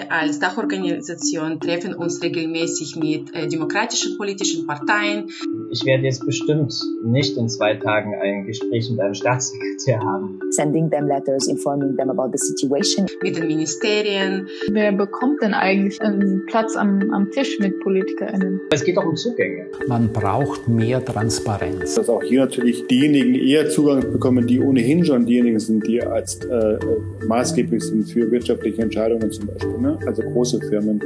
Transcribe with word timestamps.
wir 0.00 0.12
als 0.12 0.38
Dachorganisation 0.38 1.60
treffen 1.60 1.94
uns 1.94 2.22
regelmäßig 2.22 2.96
mit 2.96 3.34
äh, 3.34 3.48
demokratischen 3.48 4.16
politischen 4.16 4.66
Parteien. 4.66 5.28
Ich 5.70 5.84
werde 5.84 6.04
jetzt 6.04 6.24
bestimmt 6.24 6.74
nicht 7.04 7.36
in 7.36 7.48
zwei 7.48 7.74
Tagen 7.74 8.14
ein 8.20 8.46
Gespräch 8.46 8.90
mit 8.90 9.00
einem 9.00 9.14
Staatssekretär 9.14 10.00
haben. 10.00 10.40
Sending 10.50 10.90
them 10.90 11.06
letters, 11.06 11.48
informing 11.48 11.96
them 11.96 12.10
about 12.10 12.30
the 12.32 12.38
situation. 12.38 13.06
Mit 13.22 13.36
den 13.36 13.46
Ministerien. 13.46 14.48
Wer 14.70 14.92
bekommt 14.92 15.42
denn 15.42 15.54
eigentlich 15.54 16.00
einen 16.00 16.46
Platz 16.46 16.76
am, 16.76 17.10
am 17.12 17.30
Tisch 17.30 17.58
mit 17.58 17.80
PolitikerInnen? 17.80 18.60
Es 18.70 18.84
geht 18.84 18.98
auch 18.98 19.04
um 19.04 19.16
Zugänge. 19.16 19.66
Man 19.86 20.12
braucht 20.12 20.68
mehr 20.68 21.04
Transparenz. 21.04 21.94
Dass 21.94 22.08
auch 22.08 22.22
hier 22.22 22.40
natürlich 22.40 22.86
diejenigen 22.86 23.34
eher 23.34 23.68
Zugang 23.68 24.00
bekommen, 24.00 24.46
die 24.46 24.60
ohnehin 24.60 25.04
schon 25.04 25.26
diejenigen 25.26 25.58
sind, 25.58 25.86
die 25.86 26.02
als 26.02 26.44
äh, 26.44 26.78
maßgeblich 27.26 27.82
sind 27.82 28.10
für 28.10 28.30
wirtschaftliche 28.30 28.82
Entscheidungen 28.82 29.30
zum 29.30 29.46
Beispiel, 29.46 29.78
ne? 29.78 29.89
Also 30.06 30.22
große 30.22 30.60
Firmen. 30.68 31.00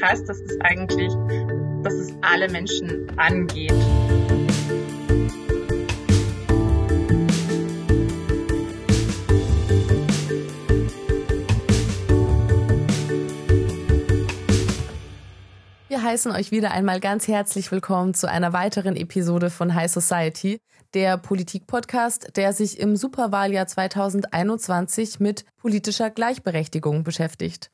Krass, 0.00 0.24
dass 0.24 0.38
es 0.40 0.60
eigentlich, 0.60 1.12
dass 1.82 1.94
es 1.94 2.12
alle 2.20 2.48
Menschen 2.50 3.06
angeht. 3.16 3.72
Wir 15.88 16.02
heißen 16.02 16.32
euch 16.32 16.50
wieder 16.50 16.70
einmal 16.70 17.00
ganz 17.00 17.28
herzlich 17.28 17.72
willkommen 17.72 18.14
zu 18.14 18.30
einer 18.30 18.52
weiteren 18.52 18.94
Episode 18.96 19.50
von 19.50 19.74
High 19.74 19.90
Society, 19.90 20.60
der 20.94 21.18
Politik-Podcast, 21.18 22.36
der 22.36 22.52
sich 22.52 22.78
im 22.78 22.96
Superwahljahr 22.96 23.66
2021 23.66 25.20
mit 25.20 25.44
politischer 25.56 26.10
Gleichberechtigung 26.10 27.04
beschäftigt. 27.04 27.70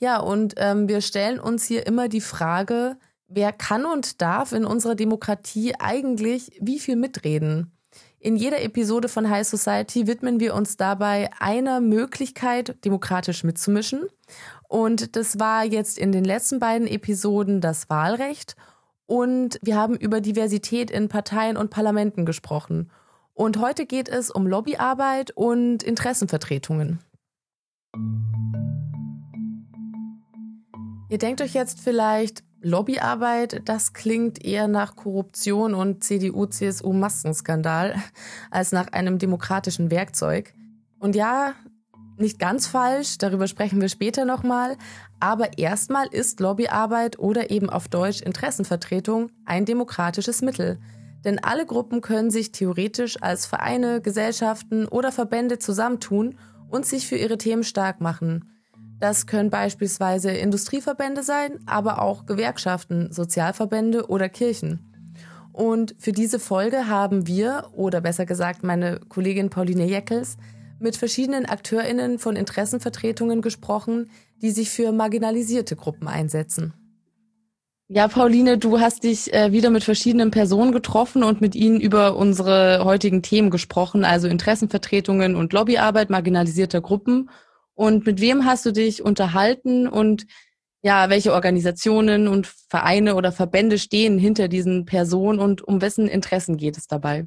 Ja, 0.00 0.18
und 0.18 0.54
ähm, 0.56 0.88
wir 0.88 1.02
stellen 1.02 1.38
uns 1.38 1.64
hier 1.64 1.86
immer 1.86 2.08
die 2.08 2.22
Frage, 2.22 2.96
wer 3.28 3.52
kann 3.52 3.84
und 3.84 4.22
darf 4.22 4.52
in 4.52 4.64
unserer 4.64 4.94
Demokratie 4.94 5.74
eigentlich 5.78 6.50
wie 6.60 6.78
viel 6.78 6.96
mitreden? 6.96 7.70
In 8.18 8.36
jeder 8.36 8.62
Episode 8.62 9.08
von 9.08 9.28
High 9.30 9.46
Society 9.46 10.06
widmen 10.06 10.40
wir 10.40 10.54
uns 10.54 10.76
dabei 10.76 11.30
einer 11.38 11.80
Möglichkeit, 11.80 12.82
demokratisch 12.84 13.44
mitzumischen. 13.44 14.06
Und 14.68 15.16
das 15.16 15.38
war 15.38 15.64
jetzt 15.64 15.98
in 15.98 16.12
den 16.12 16.24
letzten 16.24 16.60
beiden 16.60 16.86
Episoden 16.86 17.60
das 17.60 17.90
Wahlrecht. 17.90 18.56
Und 19.06 19.58
wir 19.62 19.76
haben 19.76 19.96
über 19.96 20.20
Diversität 20.20 20.90
in 20.90 21.08
Parteien 21.08 21.56
und 21.56 21.70
Parlamenten 21.70 22.24
gesprochen. 22.24 22.90
Und 23.34 23.58
heute 23.58 23.86
geht 23.86 24.08
es 24.08 24.30
um 24.30 24.46
Lobbyarbeit 24.46 25.30
und 25.32 25.82
Interessenvertretungen. 25.82 27.00
Ihr 31.10 31.18
denkt 31.18 31.42
euch 31.42 31.54
jetzt 31.54 31.80
vielleicht, 31.80 32.44
Lobbyarbeit, 32.62 33.62
das 33.64 33.94
klingt 33.94 34.44
eher 34.44 34.68
nach 34.68 34.94
Korruption 34.94 35.74
und 35.74 36.04
CDU-CSU-Maskenskandal 36.04 37.96
als 38.52 38.70
nach 38.70 38.92
einem 38.92 39.18
demokratischen 39.18 39.90
Werkzeug. 39.90 40.54
Und 41.00 41.16
ja, 41.16 41.54
nicht 42.16 42.38
ganz 42.38 42.68
falsch, 42.68 43.18
darüber 43.18 43.48
sprechen 43.48 43.80
wir 43.80 43.88
später 43.88 44.24
nochmal, 44.24 44.76
aber 45.18 45.58
erstmal 45.58 46.06
ist 46.06 46.38
Lobbyarbeit 46.38 47.18
oder 47.18 47.50
eben 47.50 47.70
auf 47.70 47.88
Deutsch 47.88 48.22
Interessenvertretung 48.22 49.32
ein 49.44 49.64
demokratisches 49.64 50.42
Mittel. 50.42 50.78
Denn 51.24 51.42
alle 51.42 51.66
Gruppen 51.66 52.02
können 52.02 52.30
sich 52.30 52.52
theoretisch 52.52 53.20
als 53.20 53.46
Vereine, 53.46 54.00
Gesellschaften 54.00 54.86
oder 54.86 55.10
Verbände 55.10 55.58
zusammentun 55.58 56.38
und 56.68 56.86
sich 56.86 57.08
für 57.08 57.16
ihre 57.16 57.36
Themen 57.36 57.64
stark 57.64 58.00
machen. 58.00 58.59
Das 59.00 59.26
können 59.26 59.48
beispielsweise 59.48 60.30
Industrieverbände 60.30 61.22
sein, 61.22 61.58
aber 61.64 62.02
auch 62.02 62.26
Gewerkschaften, 62.26 63.10
Sozialverbände 63.12 64.08
oder 64.08 64.28
Kirchen. 64.28 64.86
Und 65.52 65.94
für 65.98 66.12
diese 66.12 66.38
Folge 66.38 66.86
haben 66.86 67.26
wir, 67.26 67.70
oder 67.72 68.02
besser 68.02 68.26
gesagt 68.26 68.62
meine 68.62 69.00
Kollegin 69.08 69.50
Pauline 69.50 69.86
Jeckels, 69.86 70.36
mit 70.78 70.96
verschiedenen 70.96 71.46
AkteurInnen 71.46 72.18
von 72.18 72.36
Interessenvertretungen 72.36 73.42
gesprochen, 73.42 74.10
die 74.42 74.50
sich 74.50 74.70
für 74.70 74.92
marginalisierte 74.92 75.76
Gruppen 75.76 76.06
einsetzen. 76.06 76.74
Ja, 77.88 78.06
Pauline, 78.06 78.56
du 78.56 78.80
hast 78.80 79.02
dich 79.02 79.34
äh, 79.34 79.50
wieder 79.50 79.68
mit 79.68 79.82
verschiedenen 79.82 80.30
Personen 80.30 80.72
getroffen 80.72 81.24
und 81.24 81.40
mit 81.40 81.56
ihnen 81.56 81.80
über 81.80 82.16
unsere 82.16 82.84
heutigen 82.84 83.20
Themen 83.22 83.50
gesprochen, 83.50 84.04
also 84.04 84.28
Interessenvertretungen 84.28 85.34
und 85.34 85.52
Lobbyarbeit 85.52 86.08
marginalisierter 86.08 86.80
Gruppen. 86.80 87.30
Und 87.80 88.04
mit 88.04 88.20
wem 88.20 88.44
hast 88.44 88.66
du 88.66 88.72
dich 88.72 89.02
unterhalten 89.02 89.88
und 89.88 90.26
ja, 90.82 91.08
welche 91.08 91.32
Organisationen 91.32 92.28
und 92.28 92.46
Vereine 92.46 93.14
oder 93.14 93.32
Verbände 93.32 93.78
stehen 93.78 94.18
hinter 94.18 94.48
diesen 94.48 94.84
Personen 94.84 95.38
und 95.38 95.62
um 95.66 95.80
wessen 95.80 96.06
Interessen 96.06 96.58
geht 96.58 96.76
es 96.76 96.88
dabei? 96.88 97.26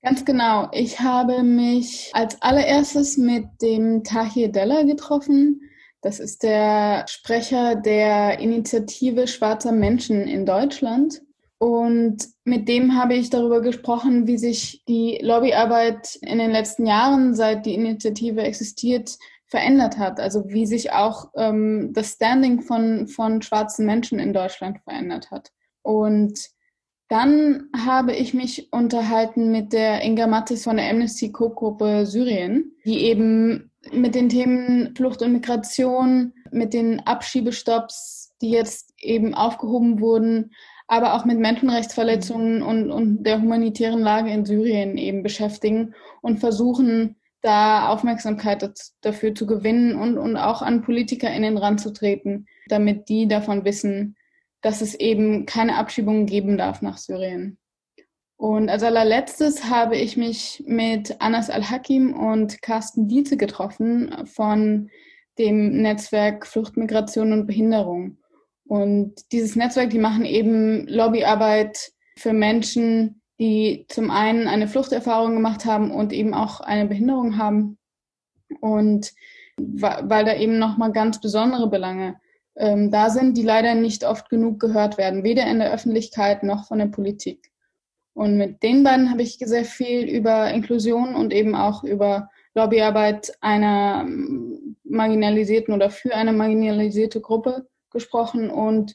Ganz 0.00 0.24
genau. 0.24 0.70
Ich 0.72 1.00
habe 1.00 1.42
mich 1.42 2.12
als 2.14 2.40
allererstes 2.40 3.18
mit 3.18 3.44
dem 3.60 4.04
Tahir 4.04 4.50
Della 4.50 4.84
getroffen. 4.84 5.60
Das 6.00 6.18
ist 6.18 6.42
der 6.42 7.04
Sprecher 7.06 7.76
der 7.76 8.38
Initiative 8.38 9.28
Schwarzer 9.28 9.72
Menschen 9.72 10.22
in 10.22 10.46
Deutschland. 10.46 11.20
Und 11.58 12.18
mit 12.44 12.68
dem 12.68 12.96
habe 12.96 13.14
ich 13.14 13.30
darüber 13.30 13.62
gesprochen, 13.62 14.26
wie 14.26 14.36
sich 14.36 14.84
die 14.86 15.18
Lobbyarbeit 15.22 16.16
in 16.20 16.38
den 16.38 16.50
letzten 16.50 16.86
Jahren, 16.86 17.34
seit 17.34 17.64
die 17.64 17.74
Initiative 17.74 18.42
existiert, 18.42 19.16
verändert 19.46 19.96
hat. 19.96 20.20
Also 20.20 20.48
wie 20.48 20.66
sich 20.66 20.92
auch 20.92 21.30
ähm, 21.34 21.92
das 21.94 22.12
Standing 22.12 22.60
von, 22.60 23.08
von 23.08 23.40
schwarzen 23.40 23.86
Menschen 23.86 24.18
in 24.18 24.34
Deutschland 24.34 24.80
verändert 24.80 25.30
hat. 25.30 25.50
Und 25.82 26.50
dann 27.08 27.68
habe 27.74 28.12
ich 28.12 28.34
mich 28.34 28.72
unterhalten 28.72 29.52
mit 29.52 29.72
der 29.72 30.02
Inga 30.02 30.26
Mattis 30.26 30.64
von 30.64 30.76
der 30.76 30.90
Amnesty 30.90 31.30
Co-Gruppe 31.30 32.04
Syrien, 32.04 32.72
die 32.84 33.04
eben 33.04 33.70
mit 33.92 34.16
den 34.16 34.28
Themen 34.28 34.94
Flucht 34.96 35.22
und 35.22 35.32
Migration, 35.32 36.32
mit 36.50 36.74
den 36.74 37.00
Abschiebestopps, 37.06 38.34
die 38.42 38.50
jetzt 38.50 38.92
eben 38.98 39.34
aufgehoben 39.34 40.00
wurden, 40.00 40.50
aber 40.86 41.14
auch 41.14 41.24
mit 41.24 41.38
Menschenrechtsverletzungen 41.38 42.62
und, 42.62 42.90
und 42.90 43.24
der 43.24 43.40
humanitären 43.40 44.00
Lage 44.00 44.30
in 44.30 44.44
Syrien 44.44 44.96
eben 44.96 45.22
beschäftigen 45.22 45.94
und 46.22 46.38
versuchen, 46.38 47.16
da 47.42 47.88
Aufmerksamkeit 47.88 48.68
dafür 49.02 49.34
zu 49.34 49.46
gewinnen 49.46 49.94
und, 49.96 50.18
und 50.18 50.36
auch 50.36 50.62
an 50.62 50.82
PolitikerInnen 50.82 51.58
ranzutreten, 51.58 52.46
damit 52.68 53.08
die 53.08 53.28
davon 53.28 53.64
wissen, 53.64 54.16
dass 54.62 54.80
es 54.80 54.94
eben 54.94 55.46
keine 55.46 55.76
Abschiebungen 55.76 56.26
geben 56.26 56.56
darf 56.58 56.82
nach 56.82 56.98
Syrien. 56.98 57.58
Und 58.36 58.68
als 58.68 58.82
allerletztes 58.82 59.70
habe 59.70 59.96
ich 59.96 60.16
mich 60.16 60.62
mit 60.66 61.20
Anas 61.20 61.48
Al-Hakim 61.48 62.14
und 62.14 62.60
Carsten 62.62 63.08
Dietze 63.08 63.36
getroffen 63.36 64.26
von 64.26 64.90
dem 65.38 65.82
Netzwerk 65.82 66.46
Flucht, 66.46 66.76
Migration 66.76 67.32
und 67.32 67.46
Behinderung. 67.46 68.18
Und 68.68 69.32
dieses 69.32 69.56
Netzwerk, 69.56 69.90
die 69.90 69.98
machen 69.98 70.24
eben 70.24 70.86
Lobbyarbeit 70.88 71.92
für 72.18 72.32
Menschen, 72.32 73.22
die 73.38 73.86
zum 73.88 74.10
einen 74.10 74.48
eine 74.48 74.66
Fluchterfahrung 74.66 75.34
gemacht 75.34 75.64
haben 75.64 75.90
und 75.90 76.12
eben 76.12 76.34
auch 76.34 76.60
eine 76.60 76.86
Behinderung 76.86 77.38
haben. 77.38 77.78
Und 78.60 79.12
weil 79.58 80.24
da 80.24 80.36
eben 80.36 80.58
nochmal 80.58 80.92
ganz 80.92 81.20
besondere 81.20 81.68
Belange 81.68 82.16
ähm, 82.56 82.90
da 82.90 83.10
sind, 83.10 83.36
die 83.36 83.42
leider 83.42 83.74
nicht 83.74 84.04
oft 84.04 84.28
genug 84.28 84.60
gehört 84.60 84.98
werden, 84.98 85.24
weder 85.24 85.46
in 85.46 85.58
der 85.58 85.72
Öffentlichkeit 85.72 86.42
noch 86.42 86.66
von 86.66 86.78
der 86.78 86.86
Politik. 86.86 87.50
Und 88.14 88.38
mit 88.38 88.62
den 88.62 88.82
beiden 88.82 89.10
habe 89.10 89.22
ich 89.22 89.36
sehr 89.38 89.64
viel 89.64 90.08
über 90.08 90.50
Inklusion 90.50 91.14
und 91.14 91.32
eben 91.34 91.54
auch 91.54 91.84
über 91.84 92.30
Lobbyarbeit 92.54 93.32
einer 93.42 94.04
ähm, 94.06 94.76
marginalisierten 94.84 95.74
oder 95.74 95.90
für 95.90 96.14
eine 96.14 96.32
marginalisierte 96.32 97.20
Gruppe 97.20 97.66
gesprochen. 97.96 98.50
Und 98.50 98.94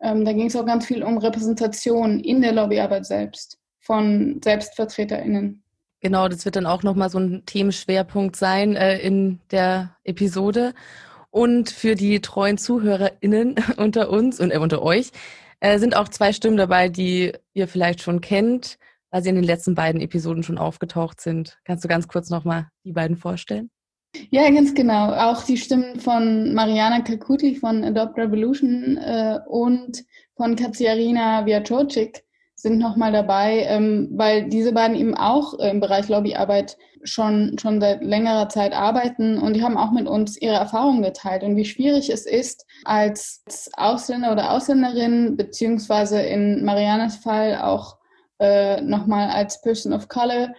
ähm, 0.00 0.24
da 0.24 0.32
ging 0.32 0.46
es 0.46 0.56
auch 0.56 0.66
ganz 0.66 0.86
viel 0.86 1.02
um 1.02 1.18
Repräsentation 1.18 2.20
in 2.20 2.40
der 2.40 2.52
Lobbyarbeit 2.52 3.06
selbst 3.06 3.58
von 3.80 4.40
SelbstvertreterInnen. 4.42 5.62
Genau, 6.00 6.28
das 6.28 6.44
wird 6.44 6.56
dann 6.56 6.66
auch 6.66 6.82
nochmal 6.82 7.10
so 7.10 7.18
ein 7.18 7.44
Themenschwerpunkt 7.46 8.36
sein 8.36 8.74
äh, 8.74 8.98
in 8.98 9.40
der 9.50 9.96
Episode. 10.04 10.74
Und 11.30 11.70
für 11.70 11.94
die 11.94 12.20
treuen 12.20 12.58
ZuhörerInnen 12.58 13.56
unter 13.76 14.10
uns 14.10 14.40
und 14.40 14.50
äh, 14.50 14.58
unter 14.58 14.82
euch 14.82 15.10
äh, 15.60 15.78
sind 15.78 15.96
auch 15.96 16.08
zwei 16.08 16.32
Stimmen 16.32 16.56
dabei, 16.56 16.88
die 16.88 17.32
ihr 17.54 17.68
vielleicht 17.68 18.02
schon 18.02 18.20
kennt, 18.20 18.78
weil 19.10 19.22
sie 19.22 19.28
in 19.28 19.36
den 19.36 19.44
letzten 19.44 19.74
beiden 19.74 20.00
Episoden 20.00 20.42
schon 20.42 20.58
aufgetaucht 20.58 21.20
sind. 21.20 21.60
Kannst 21.64 21.84
du 21.84 21.88
ganz 21.88 22.08
kurz 22.08 22.30
nochmal 22.30 22.68
die 22.84 22.92
beiden 22.92 23.16
vorstellen? 23.16 23.70
Ja, 24.30 24.50
ganz 24.50 24.74
genau. 24.74 25.12
Auch 25.12 25.42
die 25.42 25.56
Stimmen 25.56 25.98
von 25.98 26.52
Mariana 26.54 27.00
Kakuti 27.00 27.54
von 27.54 27.82
Adopt 27.82 28.18
Revolution 28.18 28.98
äh, 28.98 29.38
und 29.46 30.04
von 30.36 30.56
Katsiarina 30.56 31.46
Viacocic 31.46 32.24
sind 32.54 32.78
nochmal 32.78 33.12
dabei, 33.12 33.64
ähm, 33.68 34.08
weil 34.12 34.48
diese 34.48 34.72
beiden 34.72 34.96
eben 34.96 35.16
auch 35.16 35.54
im 35.54 35.80
Bereich 35.80 36.08
Lobbyarbeit 36.08 36.76
schon, 37.02 37.56
schon 37.58 37.80
seit 37.80 38.04
längerer 38.04 38.48
Zeit 38.48 38.72
arbeiten 38.72 39.38
und 39.38 39.54
die 39.54 39.62
haben 39.62 39.76
auch 39.76 39.90
mit 39.90 40.06
uns 40.06 40.40
ihre 40.40 40.54
Erfahrungen 40.54 41.02
geteilt 41.02 41.42
und 41.42 41.56
wie 41.56 41.64
schwierig 41.64 42.10
es 42.10 42.26
ist, 42.26 42.64
als 42.84 43.42
Ausländer 43.76 44.32
oder 44.32 44.52
Ausländerin, 44.52 45.36
beziehungsweise 45.36 46.22
in 46.22 46.64
Marianas 46.64 47.16
Fall 47.16 47.58
auch 47.60 47.96
äh, 48.38 48.80
nochmal 48.80 49.30
als 49.30 49.60
Person 49.62 49.92
of 49.92 50.08
Color, 50.08 50.54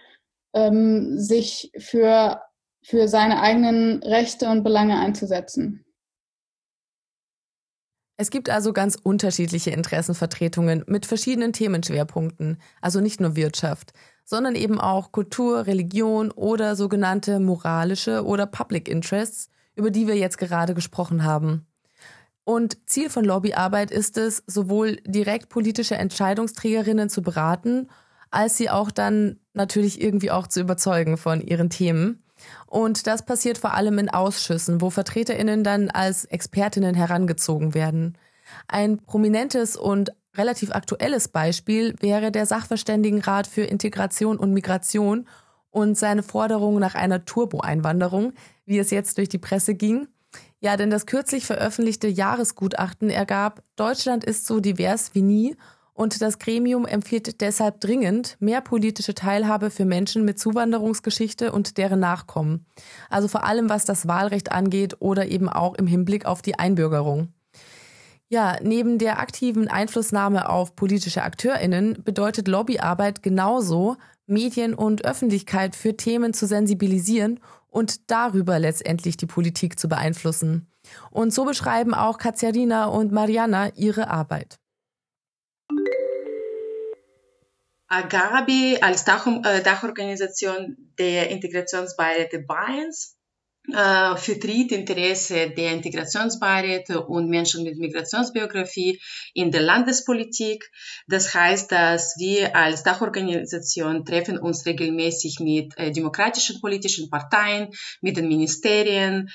ähm, 0.54 1.18
sich 1.18 1.72
für, 1.78 2.40
für 2.84 3.08
seine 3.08 3.40
eigenen 3.40 4.02
Rechte 4.02 4.48
und 4.48 4.62
Belange 4.62 4.98
einzusetzen. 4.98 5.84
Es 8.16 8.30
gibt 8.30 8.48
also 8.48 8.72
ganz 8.72 8.96
unterschiedliche 9.02 9.70
Interessenvertretungen 9.70 10.84
mit 10.86 11.04
verschiedenen 11.06 11.52
Themenschwerpunkten, 11.52 12.58
also 12.80 13.00
nicht 13.00 13.20
nur 13.20 13.34
Wirtschaft, 13.34 13.92
sondern 14.24 14.54
eben 14.54 14.80
auch 14.80 15.10
Kultur, 15.10 15.66
Religion 15.66 16.30
oder 16.30 16.76
sogenannte 16.76 17.40
moralische 17.40 18.24
oder 18.24 18.46
Public 18.46 18.88
Interests, 18.88 19.48
über 19.74 19.90
die 19.90 20.06
wir 20.06 20.16
jetzt 20.16 20.38
gerade 20.38 20.74
gesprochen 20.74 21.24
haben. 21.24 21.66
Und 22.44 22.76
Ziel 22.88 23.08
von 23.08 23.24
Lobbyarbeit 23.24 23.90
ist 23.90 24.18
es, 24.18 24.44
sowohl 24.46 24.96
direkt 25.06 25.48
politische 25.48 25.96
Entscheidungsträgerinnen 25.96 27.08
zu 27.08 27.22
beraten, 27.22 27.88
als 28.30 28.58
sie 28.58 28.68
auch 28.68 28.90
dann 28.90 29.40
natürlich 29.54 30.00
irgendwie 30.00 30.30
auch 30.30 30.46
zu 30.46 30.60
überzeugen 30.60 31.16
von 31.16 31.40
ihren 31.40 31.70
Themen. 31.70 32.23
Und 32.66 33.06
das 33.06 33.24
passiert 33.24 33.58
vor 33.58 33.74
allem 33.74 33.98
in 33.98 34.08
Ausschüssen, 34.08 34.80
wo 34.80 34.90
Vertreterinnen 34.90 35.64
dann 35.64 35.90
als 35.90 36.24
Expertinnen 36.24 36.94
herangezogen 36.94 37.74
werden. 37.74 38.16
Ein 38.68 38.98
prominentes 38.98 39.76
und 39.76 40.10
relativ 40.36 40.72
aktuelles 40.72 41.28
Beispiel 41.28 41.94
wäre 42.00 42.32
der 42.32 42.46
Sachverständigenrat 42.46 43.46
für 43.46 43.62
Integration 43.62 44.38
und 44.38 44.52
Migration 44.52 45.26
und 45.70 45.96
seine 45.96 46.22
Forderung 46.22 46.78
nach 46.78 46.94
einer 46.94 47.24
Turbo-Einwanderung, 47.24 48.32
wie 48.64 48.78
es 48.78 48.90
jetzt 48.90 49.18
durch 49.18 49.28
die 49.28 49.38
Presse 49.38 49.74
ging. 49.74 50.08
Ja, 50.60 50.76
denn 50.76 50.90
das 50.90 51.06
kürzlich 51.06 51.46
veröffentlichte 51.46 52.08
Jahresgutachten 52.08 53.10
ergab, 53.10 53.62
Deutschland 53.76 54.24
ist 54.24 54.46
so 54.46 54.60
divers 54.60 55.14
wie 55.14 55.22
nie 55.22 55.56
und 55.94 56.20
das 56.20 56.40
Gremium 56.40 56.86
empfiehlt 56.86 57.40
deshalb 57.40 57.80
dringend 57.80 58.36
mehr 58.40 58.60
politische 58.60 59.14
Teilhabe 59.14 59.70
für 59.70 59.84
Menschen 59.84 60.24
mit 60.24 60.38
Zuwanderungsgeschichte 60.40 61.52
und 61.52 61.78
deren 61.78 62.00
Nachkommen. 62.00 62.66
Also 63.08 63.28
vor 63.28 63.44
allem 63.44 63.68
was 63.68 63.84
das 63.84 64.08
Wahlrecht 64.08 64.52
angeht 64.52 64.96
oder 64.98 65.26
eben 65.26 65.48
auch 65.48 65.74
im 65.74 65.86
Hinblick 65.86 66.26
auf 66.26 66.42
die 66.42 66.58
Einbürgerung. 66.58 67.32
Ja, 68.28 68.56
neben 68.60 68.98
der 68.98 69.20
aktiven 69.20 69.68
Einflussnahme 69.68 70.48
auf 70.48 70.74
politische 70.74 71.22
Akteurinnen 71.22 72.02
bedeutet 72.02 72.48
Lobbyarbeit 72.48 73.22
genauso, 73.22 73.96
Medien 74.26 74.74
und 74.74 75.04
Öffentlichkeit 75.04 75.76
für 75.76 75.96
Themen 75.96 76.34
zu 76.34 76.46
sensibilisieren 76.46 77.38
und 77.68 78.10
darüber 78.10 78.58
letztendlich 78.58 79.16
die 79.16 79.26
Politik 79.26 79.78
zu 79.78 79.88
beeinflussen. 79.88 80.66
Und 81.10 81.32
so 81.32 81.44
beschreiben 81.44 81.94
auch 81.94 82.18
Katjarina 82.18 82.86
und 82.86 83.12
Mariana 83.12 83.68
ihre 83.76 84.08
Arbeit. 84.08 84.58
Agabi 87.94 88.78
als 88.80 89.02
äh, 89.06 89.62
Dachorganisation 89.62 90.76
der 90.98 91.30
Integrationsbeiräte 91.30 92.40
Bayerns 92.40 93.16
äh, 93.72 94.16
vertritt 94.16 94.72
Interesse 94.72 95.50
der 95.50 95.72
Integrationsbeiräte 95.74 97.06
und 97.06 97.30
Menschen 97.30 97.62
mit 97.62 97.78
Migrationsbiografie 97.78 99.00
in 99.32 99.52
der 99.52 99.62
Landespolitik. 99.62 100.68
Das 101.06 101.34
heißt, 101.34 101.70
dass 101.70 102.16
wir 102.18 102.56
als 102.56 102.82
Dachorganisation 102.82 104.04
treffen 104.04 104.38
uns 104.38 104.66
regelmäßig 104.66 105.38
mit 105.38 105.78
äh, 105.78 105.92
demokratischen 105.92 106.60
politischen 106.60 107.08
Parteien, 107.10 107.68
mit 108.00 108.16
den 108.16 108.26
Ministerien, 108.26 109.30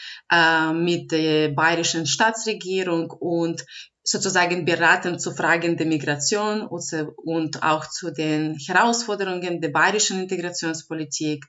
mit 0.74 1.12
der 1.12 1.50
bayerischen 1.50 2.06
Staatsregierung 2.06 3.10
und 3.10 3.66
sozusagen 4.10 4.66
beraten 4.66 5.20
zu 5.20 5.36
Fragen 5.36 5.78
der 5.78 5.86
Migration 5.86 6.64
und 6.64 7.62
auch 7.62 7.88
zu 7.88 8.10
den 8.10 8.56
Herausforderungen 8.56 9.62
der 9.62 9.70
bayerischen 9.70 10.22
Integrationspolitik 10.22 11.46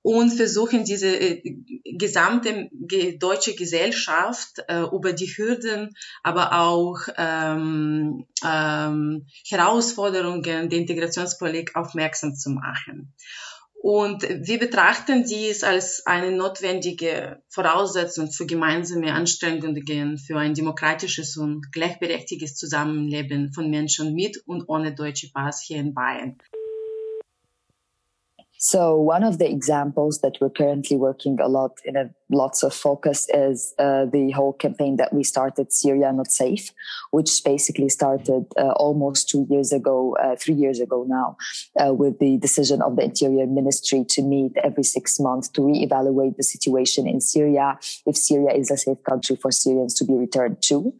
und 0.00 0.30
versuchen 0.30 0.84
diese 0.84 1.08
äh, 1.08 1.42
gesamte 1.98 2.70
deutsche 3.18 3.56
Gesellschaft 3.56 4.60
äh, 4.68 4.82
über 4.82 5.12
die 5.12 5.26
Hürden, 5.26 5.96
aber 6.22 6.52
auch 6.52 7.00
ähm, 7.16 8.26
ähm, 8.46 9.26
Herausforderungen 9.48 10.42
der 10.42 10.78
Integrationspolitik 10.78 11.74
aufmerksam 11.74 12.36
zu 12.36 12.50
machen. 12.50 13.12
Und 13.84 14.22
wir 14.22 14.58
betrachten 14.58 15.24
dies 15.24 15.62
als 15.62 16.06
eine 16.06 16.32
notwendige 16.34 17.42
Voraussetzung 17.50 18.32
für 18.32 18.46
gemeinsame 18.46 19.12
Anstrengungen 19.12 20.16
für 20.16 20.38
ein 20.38 20.54
demokratisches 20.54 21.36
und 21.36 21.70
gleichberechtigtes 21.70 22.54
Zusammenleben 22.56 23.52
von 23.52 23.68
Menschen 23.68 24.14
mit 24.14 24.38
und 24.46 24.70
ohne 24.70 24.94
deutsche 24.94 25.30
Pass 25.34 25.62
hier 25.62 25.80
in 25.80 25.92
Bayern. 25.92 26.38
So 28.66 28.96
one 28.96 29.24
of 29.24 29.36
the 29.36 29.46
examples 29.46 30.22
that 30.22 30.38
we're 30.40 30.48
currently 30.48 30.96
working 30.96 31.38
a 31.38 31.48
lot 31.48 31.72
in 31.84 31.96
a 31.96 32.08
lots 32.30 32.62
of 32.62 32.72
focus 32.72 33.28
is 33.28 33.74
uh, 33.78 34.06
the 34.06 34.30
whole 34.30 34.54
campaign 34.54 34.96
that 34.96 35.12
we 35.12 35.22
started, 35.22 35.70
Syria 35.70 36.10
Not 36.14 36.30
Safe, 36.30 36.70
which 37.10 37.44
basically 37.44 37.90
started 37.90 38.46
uh, 38.56 38.70
almost 38.76 39.28
two 39.28 39.46
years 39.50 39.70
ago, 39.70 40.16
uh, 40.16 40.36
three 40.36 40.54
years 40.54 40.80
ago 40.80 41.04
now, 41.06 41.36
uh, 41.78 41.92
with 41.92 42.18
the 42.20 42.38
decision 42.38 42.80
of 42.80 42.96
the 42.96 43.02
Interior 43.04 43.46
Ministry 43.46 44.02
to 44.08 44.22
meet 44.22 44.52
every 44.64 44.82
six 44.82 45.20
months 45.20 45.46
to 45.50 45.60
reevaluate 45.60 46.38
the 46.38 46.42
situation 46.42 47.06
in 47.06 47.20
Syria, 47.20 47.78
if 48.06 48.16
Syria 48.16 48.54
is 48.54 48.70
a 48.70 48.78
safe 48.78 49.02
country 49.04 49.36
for 49.36 49.50
Syrians 49.50 49.92
to 49.96 50.06
be 50.06 50.14
returned 50.14 50.62
to. 50.62 50.94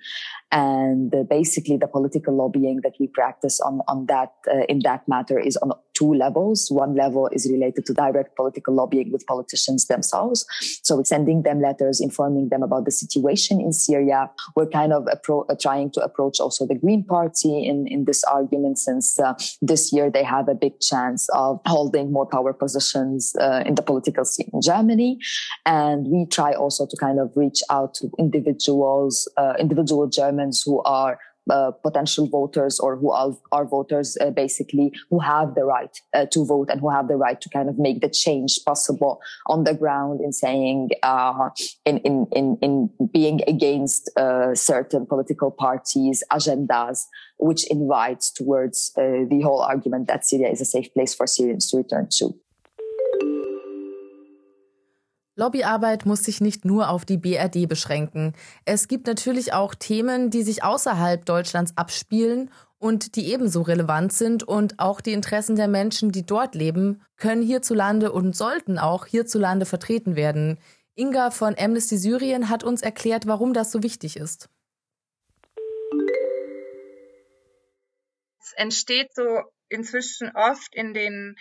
And 0.52 1.14
uh, 1.14 1.22
basically, 1.22 1.78
the 1.78 1.88
political 1.88 2.36
lobbying 2.36 2.80
that 2.82 2.92
we 3.00 3.06
practice 3.06 3.58
on 3.58 3.80
on 3.88 4.06
that 4.06 4.34
uh, 4.46 4.64
in 4.68 4.80
that 4.80 5.08
matter 5.08 5.38
is 5.40 5.56
on 5.56 5.72
two 5.94 6.12
levels. 6.14 6.68
One 6.70 6.94
level 6.94 7.28
is 7.32 7.48
related 7.50 7.86
to 7.86 7.94
direct 7.94 8.36
political 8.36 8.74
lobbying 8.74 9.12
with 9.12 9.26
politicians 9.26 9.86
themselves. 9.86 10.44
So 10.82 11.02
sending 11.04 11.42
them 11.42 11.60
letters, 11.60 12.00
informing 12.00 12.48
them 12.48 12.62
about 12.62 12.84
the 12.84 12.90
situation 12.90 13.60
in 13.60 13.72
Syria. 13.72 14.30
We're 14.56 14.66
kind 14.66 14.92
of 14.92 15.04
appro- 15.04 15.46
uh, 15.48 15.54
trying 15.60 15.90
to 15.92 16.00
approach 16.00 16.40
also 16.40 16.66
the 16.66 16.74
Green 16.74 17.04
Party 17.04 17.64
in 17.64 17.86
in 17.86 18.04
this 18.04 18.24
argument, 18.24 18.78
since 18.78 19.18
uh, 19.18 19.34
this 19.62 19.92
year 19.92 20.10
they 20.10 20.24
have 20.24 20.48
a 20.48 20.54
big 20.54 20.80
chance 20.80 21.28
of 21.34 21.60
holding 21.66 22.12
more 22.12 22.26
power 22.26 22.52
positions 22.52 23.34
uh, 23.40 23.62
in 23.64 23.74
the 23.74 23.82
political 23.82 24.24
scene 24.24 24.50
in 24.52 24.60
Germany. 24.60 25.18
And 25.66 26.06
we 26.08 26.26
try 26.26 26.52
also 26.52 26.86
to 26.86 26.96
kind 26.96 27.18
of 27.18 27.30
reach 27.36 27.60
out 27.70 27.94
to 27.94 28.10
individuals, 28.18 29.30
uh, 29.36 29.54
individual 29.58 30.06
Germans 30.08 30.62
who 30.64 30.82
are 30.82 31.18
uh, 31.50 31.70
potential 31.70 32.26
voters 32.28 32.80
or 32.80 32.96
who 32.96 33.10
are, 33.10 33.32
are 33.52 33.64
voters 33.64 34.16
uh, 34.20 34.30
basically 34.30 34.92
who 35.10 35.18
have 35.20 35.54
the 35.54 35.64
right 35.64 36.00
uh, 36.14 36.26
to 36.26 36.44
vote 36.44 36.68
and 36.70 36.80
who 36.80 36.90
have 36.90 37.08
the 37.08 37.16
right 37.16 37.40
to 37.40 37.48
kind 37.48 37.68
of 37.68 37.78
make 37.78 38.00
the 38.00 38.08
change 38.08 38.60
possible 38.64 39.20
on 39.46 39.64
the 39.64 39.74
ground 39.74 40.20
in 40.20 40.32
saying 40.32 40.90
uh, 41.02 41.50
in, 41.84 41.98
in 41.98 42.26
in 42.32 42.58
in 42.62 42.90
being 43.12 43.40
against 43.46 44.10
uh, 44.16 44.54
certain 44.54 45.06
political 45.06 45.50
parties 45.50 46.22
agendas 46.32 47.04
which 47.38 47.68
invites 47.70 48.30
towards 48.30 48.92
the 48.94 49.40
whole 49.42 49.60
argument 49.60 50.06
that 50.06 50.24
Syria 50.24 50.50
is 50.50 50.60
a 50.60 50.64
safe 50.64 50.92
place 50.94 51.14
for 51.14 51.26
Syrians 51.26 51.70
to 51.70 51.76
return 51.78 52.08
to. 52.18 52.34
Lobbyarbeit 55.36 56.06
muss 56.06 56.22
sich 56.22 56.40
nicht 56.40 56.64
nur 56.64 56.90
auf 56.90 57.04
die 57.04 57.18
BRD 57.18 57.68
beschränken. 57.68 58.34
Es 58.64 58.86
gibt 58.86 59.08
natürlich 59.08 59.52
auch 59.52 59.74
Themen, 59.74 60.30
die 60.30 60.44
sich 60.44 60.62
außerhalb 60.62 61.24
Deutschlands 61.24 61.76
abspielen 61.76 62.50
und 62.78 63.16
die 63.16 63.32
ebenso 63.32 63.62
relevant 63.62 64.12
sind 64.12 64.44
und 64.44 64.78
auch 64.78 65.00
die 65.00 65.12
Interessen 65.12 65.56
der 65.56 65.66
Menschen, 65.66 66.12
die 66.12 66.24
dort 66.24 66.54
leben, 66.54 67.02
können 67.16 67.42
hierzulande 67.42 68.12
und 68.12 68.36
sollten 68.36 68.78
auch 68.78 69.06
hierzulande 69.06 69.66
vertreten 69.66 70.14
werden. 70.14 70.58
Inga 70.94 71.32
von 71.32 71.56
Amnesty 71.58 71.96
Syrien 71.96 72.48
hat 72.48 72.62
uns 72.62 72.82
erklärt, 72.82 73.26
warum 73.26 73.54
das 73.54 73.72
so 73.72 73.82
wichtig 73.82 74.16
ist. 74.16 74.48
Es 78.40 78.52
entsteht 78.54 79.12
so 79.14 79.24
inzwischen 79.68 80.30
oft 80.36 80.72
in 80.74 80.94
den 80.94 81.36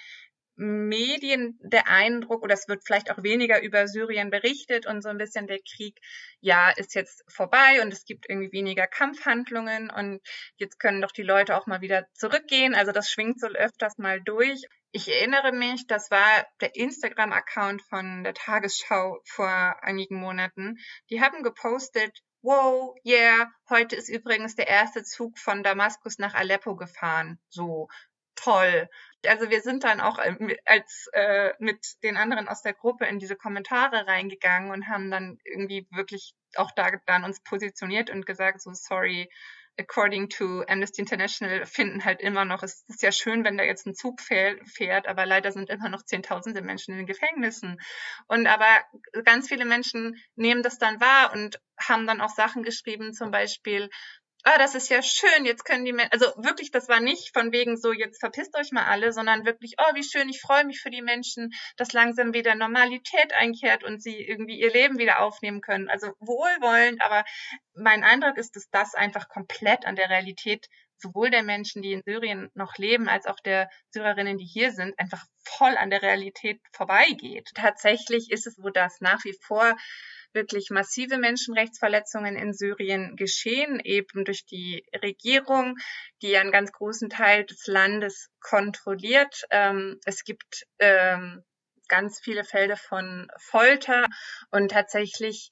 Medien 0.56 1.58
der 1.62 1.88
Eindruck, 1.88 2.44
oder 2.44 2.54
es 2.54 2.68
wird 2.68 2.84
vielleicht 2.86 3.12
auch 3.12 3.24
weniger 3.24 3.62
über 3.62 3.88
Syrien 3.88 4.30
berichtet 4.30 4.86
und 4.86 5.02
so 5.02 5.10
ein 5.10 5.18
bisschen 5.18 5.48
der 5.48 5.60
Krieg, 5.60 6.00
ja, 6.42 6.70
ist 6.72 6.96
jetzt 6.96 7.24
vorbei 7.28 7.82
und 7.82 7.92
es 7.92 8.06
gibt 8.06 8.30
irgendwie 8.30 8.52
weniger 8.52 8.88
Kampfhandlungen 8.88 9.90
und 9.90 10.22
jetzt 10.58 10.80
können 10.80 11.02
doch 11.02 11.12
die 11.12 11.24
Leute 11.24 11.58
auch 11.58 11.66
mal 11.66 11.82
wieder 11.82 12.06
zurückgehen. 12.14 12.76
Also 12.76 12.92
das 12.92 13.10
schwingt 13.10 13.40
so 13.40 13.48
öfters 13.48 13.98
mal 13.98 14.22
durch. 14.22 14.64
Ich 14.92 15.08
erinnere 15.12 15.52
mich, 15.54 15.88
das 15.88 16.12
war 16.12 16.46
der 16.62 16.76
Instagram-Account 16.76 17.82
von 17.90 18.24
der 18.24 18.36
Tagesschau 18.36 19.20
vor 19.26 19.76
einigen 19.82 20.18
Monaten. 20.20 20.78
Die 21.10 21.20
haben 21.22 21.42
gepostet, 21.42 22.12
wow, 22.44 22.96
yeah, 23.04 23.50
heute 23.70 23.96
ist 23.96 24.10
übrigens 24.10 24.56
der 24.56 24.68
erste 24.68 25.04
Zug 25.04 25.40
von 25.40 25.64
Damaskus 25.64 26.20
nach 26.20 26.36
Aleppo 26.36 26.76
gefahren. 26.76 27.40
So. 27.50 27.88
toll. 28.36 28.90
Also 29.28 29.50
wir 29.50 29.62
sind 29.62 29.84
dann 29.84 30.02
auch 30.02 30.20
äh, 30.20 30.58
als 30.66 31.08
äh, 31.14 31.54
mit 31.60 31.80
den 32.04 32.18
anderen 32.18 32.48
aus 32.48 32.62
der 32.62 32.74
Gruppe 32.74 33.06
in 33.06 33.20
diese 33.20 33.36
Kommentare 33.36 34.08
reingegangen 34.08 34.72
und 34.72 34.88
haben 34.88 35.10
dann 35.12 35.38
irgendwie 35.44 35.88
wirklich 35.92 36.34
auch 36.56 36.72
da 36.76 36.92
dann 37.06 37.24
uns 37.24 37.42
positioniert 37.42 38.10
und 38.10 38.26
gesagt, 38.26 38.62
so 38.62 38.72
sorry, 38.74 39.30
according 39.78 40.30
to 40.30 40.64
Amnesty 40.68 41.02
International 41.02 41.66
finden 41.66 42.06
halt 42.06 42.22
immer 42.22 42.46
noch, 42.46 42.64
es 42.64 42.84
ist 42.88 43.02
ja 43.02 43.12
schön, 43.12 43.44
wenn 43.44 43.58
da 43.58 43.64
jetzt 43.64 43.88
ein 43.88 43.96
Zug 43.96 44.22
fährt, 44.22 45.08
aber 45.08 45.26
leider 45.26 45.52
sind 45.52 45.70
immer 45.70 45.90
noch 45.90 46.04
Zehntausende 46.04 46.62
Menschen 46.62 46.92
in 46.92 47.00
den 47.00 47.08
Gefängnissen. 47.08 47.80
Und 48.28 48.48
aber 48.48 48.68
ganz 49.24 49.48
viele 49.48 49.66
Menschen 49.66 50.16
nehmen 50.36 50.64
das 50.64 50.78
dann 50.78 51.02
wahr 51.02 51.34
und 51.34 51.60
haben 51.80 52.06
dann 52.06 52.22
auch 52.22 52.30
Sachen 52.30 52.64
geschrieben, 52.64 53.14
zum 53.14 53.32
Beispiel, 53.32 53.90
ah, 54.44 54.58
das 54.58 54.76
ist 54.76 54.90
ja 54.90 55.02
schön, 55.02 55.46
jetzt 55.46 55.64
können 55.66 55.86
die 55.86 55.94
Menschen, 55.94 56.12
also 56.12 56.26
wirklich, 56.38 56.72
das 56.72 56.90
war 56.90 57.00
nicht 57.00 57.34
von 57.34 57.52
wegen 57.52 57.78
so, 57.78 57.94
jetzt 57.94 58.20
verpisst 58.20 58.56
euch 58.56 58.72
mal 58.72 58.86
alle, 58.86 59.14
sondern 59.14 59.46
wirklich, 59.46 59.76
oh, 59.78 59.96
wie 59.96 60.04
schön, 60.04 60.30
ich 60.30 60.42
freue 60.42 60.66
mich 60.66 60.82
für 60.82 60.90
die 60.90 61.02
Menschen, 61.02 61.52
dass 61.78 61.94
langsam 61.94 62.34
wieder 62.34 62.56
Normalität 62.56 63.34
einkehrt 63.34 63.84
und 63.84 64.02
sie 64.02 64.16
irgendwie 64.16 64.60
ihr 64.60 64.72
Leben 64.72 64.98
wieder 64.98 65.22
aufnehmen 65.22 65.62
können. 65.62 65.90
Also 65.90 66.08
wohlwollend, 66.20 67.02
aber 67.02 67.24
mein 67.74 68.04
Eindruck 68.04 68.38
ist, 68.38 68.56
dass 68.56 68.70
das 68.70 68.94
einfach 68.96 69.30
komplett 69.30 69.86
an 69.86 69.96
der 69.96 70.10
Realität 70.10 70.68
sowohl 70.98 71.30
der 71.30 71.44
Menschen, 71.44 71.82
die 71.82 71.94
in 71.94 72.04
Syrien 72.04 72.50
noch 72.54 72.78
leben, 72.78 73.10
als 73.10 73.26
auch 73.26 73.40
der 73.40 73.70
Syrerinnen, 73.90 74.38
die 74.38 74.46
hier 74.46 74.72
sind, 74.72 74.98
einfach 74.98 75.24
voll 75.44 75.76
an 75.78 75.90
der 75.90 76.02
Realität 76.02 76.62
vorbeigeht. 76.72 77.50
Tatsächlich 77.56 78.32
ist 78.32 78.48
es 78.48 78.56
so, 78.56 78.70
dass 78.70 79.02
nach 79.02 79.24
wie 79.26 79.36
vor 79.42 79.76
wirklich 80.34 80.70
massive 80.70 81.18
Menschenrechtsverletzungen 81.18 82.36
in 82.36 82.54
Syrien 82.54 83.16
geschehen, 83.16 83.80
eben 83.80 84.26
durch 84.26 84.46
die 84.46 84.86
Regierung, 85.02 85.76
die 86.22 86.38
einen 86.38 86.52
ganz 86.52 86.72
großen 86.72 87.10
Teil 87.10 87.46
des 87.46 87.68
Landes 87.68 88.30
kontrolliert. 88.40 89.44
Ähm, 89.50 90.00
es 90.06 90.24
gibt 90.24 90.66
ähm, 90.80 91.44
ganz 91.88 92.20
viele 92.20 92.44
Fälle 92.44 92.78
von 92.78 93.28
Folter 93.40 94.06
und 94.52 94.72
tatsächlich 94.72 95.52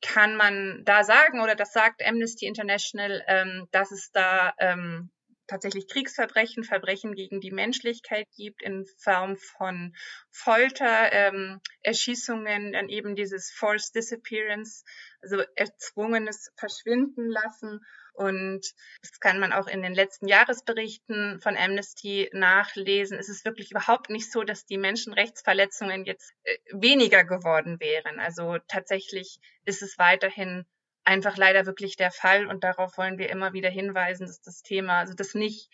kann 0.00 0.36
man 0.36 0.82
da 0.84 1.02
sagen, 1.02 1.40
oder 1.40 1.54
das 1.54 1.72
sagt 1.72 2.06
Amnesty 2.06 2.46
International, 2.46 3.24
ähm, 3.26 3.66
dass 3.72 3.90
es 3.90 4.10
da 4.12 4.52
ähm, 4.58 5.10
tatsächlich 5.46 5.88
Kriegsverbrechen, 5.88 6.64
Verbrechen 6.64 7.14
gegen 7.14 7.40
die 7.40 7.50
Menschlichkeit 7.50 8.26
gibt 8.36 8.62
in 8.62 8.86
Form 8.98 9.36
von 9.36 9.94
Folter, 10.30 11.12
ähm, 11.12 11.60
Erschießungen, 11.82 12.72
dann 12.72 12.88
eben 12.88 13.14
dieses 13.14 13.50
Forced 13.50 13.94
Disappearance, 13.94 14.84
also 15.22 15.42
erzwungenes 15.54 16.50
Verschwinden 16.56 17.28
lassen. 17.28 17.80
Und 18.14 18.64
das 19.02 19.18
kann 19.18 19.40
man 19.40 19.52
auch 19.52 19.66
in 19.66 19.82
den 19.82 19.94
letzten 19.94 20.28
Jahresberichten 20.28 21.40
von 21.40 21.56
Amnesty 21.56 22.30
nachlesen. 22.32 23.18
Es 23.18 23.28
ist 23.28 23.44
wirklich 23.44 23.72
überhaupt 23.72 24.08
nicht 24.08 24.30
so, 24.30 24.44
dass 24.44 24.66
die 24.66 24.78
Menschenrechtsverletzungen 24.78 26.04
jetzt 26.04 26.32
äh, 26.44 26.56
weniger 26.72 27.24
geworden 27.24 27.80
wären. 27.80 28.20
Also 28.20 28.58
tatsächlich 28.68 29.40
ist 29.64 29.82
es 29.82 29.98
weiterhin 29.98 30.64
einfach 31.04 31.36
leider 31.36 31.66
wirklich 31.66 31.96
der 31.96 32.10
Fall 32.10 32.46
und 32.46 32.64
darauf 32.64 32.96
wollen 32.98 33.18
wir 33.18 33.30
immer 33.30 33.52
wieder 33.52 33.70
hinweisen, 33.70 34.26
dass 34.26 34.40
das 34.40 34.62
Thema, 34.62 34.98
also 34.98 35.14
dass 35.14 35.34
nicht 35.34 35.70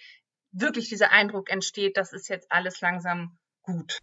wirklich 0.53 0.89
dieser 0.89 1.13
Eindruck 1.13 1.51
entsteht, 1.51 1.97
das 1.97 2.13
ist 2.13 2.29
jetzt 2.29 2.51
alles 2.51 2.81
langsam 2.81 3.39
gut. 3.63 3.99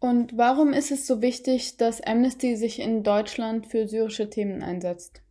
Und 0.00 0.36
warum 0.36 0.72
ist 0.72 0.90
es 0.90 1.06
so 1.06 1.22
wichtig, 1.22 1.76
dass 1.76 2.00
Amnesty 2.00 2.56
sich 2.56 2.78
in 2.78 3.02
Deutschland 3.02 3.66
für 3.66 3.88
syrische 3.88 4.30
Themen 4.30 4.62
einsetzt? 4.62 5.22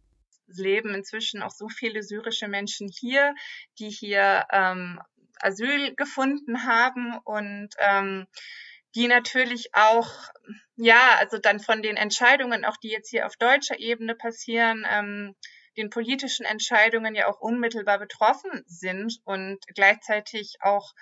Es 0.49 0.57
leben 0.57 0.93
inzwischen 0.93 1.41
auch 1.41 1.51
so 1.51 1.69
viele 1.69 2.03
syrische 2.03 2.47
Menschen 2.47 2.89
hier, 2.89 3.33
die 3.79 3.89
hier 3.89 4.45
ähm, 4.51 4.99
Asyl 5.39 5.93
gefunden 5.95 6.65
haben 6.65 7.17
und 7.23 7.69
ähm, 7.79 8.27
die 8.97 9.07
natürlich 9.07 9.75
auch, 9.75 10.09
ja, 10.75 11.17
also 11.19 11.37
dann 11.37 11.59
von 11.59 11.83
den 11.83 11.97
Entscheidungen, 11.97 12.65
auch 12.65 12.77
die 12.77 12.89
jetzt 12.89 13.09
hier 13.09 13.27
auf 13.27 13.35
deutscher 13.35 13.77
Ebene 13.79 14.15
passieren, 14.15 14.87
ähm, 14.89 15.35
den 15.77 15.91
politischen 15.91 16.47
Entscheidungen 16.47 17.13
ja 17.13 17.27
auch 17.27 17.39
unmittelbar 17.39 17.99
betroffen 17.99 18.63
sind 18.65 19.19
und 19.23 19.59
gleichzeitig 19.75 20.55
auch 20.61 20.93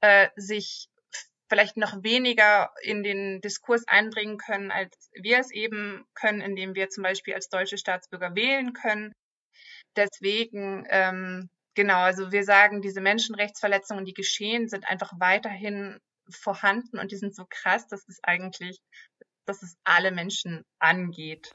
äh, 0.00 0.30
sich 0.34 0.88
vielleicht 1.48 1.76
noch 1.76 2.02
weniger 2.02 2.72
in 2.82 3.04
den 3.04 3.40
Diskurs 3.40 3.86
einbringen 3.86 4.36
können, 4.38 4.72
als 4.72 5.10
wir 5.12 5.38
es 5.38 5.52
eben 5.52 6.04
können, 6.14 6.40
indem 6.40 6.74
wir 6.74 6.88
zum 6.88 7.04
Beispiel 7.04 7.34
als 7.34 7.50
deutsche 7.50 7.78
Staatsbürger 7.78 8.34
wählen 8.34 8.72
können. 8.72 9.12
Deswegen, 9.94 10.84
ähm, 10.88 11.50
genau, 11.74 12.00
also 12.00 12.32
wir 12.32 12.42
sagen, 12.42 12.82
diese 12.82 13.00
Menschenrechtsverletzungen, 13.00 14.04
die 14.04 14.14
geschehen, 14.14 14.68
sind 14.68 14.88
einfach 14.88 15.12
weiterhin 15.20 16.00
vorhanden 16.28 16.98
und 16.98 17.12
die 17.12 17.16
sind 17.16 17.34
so 17.34 17.44
krass, 17.48 17.86
dass 17.88 18.06
es 18.08 18.18
eigentlich, 18.22 18.80
dass 19.44 19.62
es 19.62 19.76
alle 19.84 20.10
Menschen 20.10 20.64
angeht. 20.78 21.54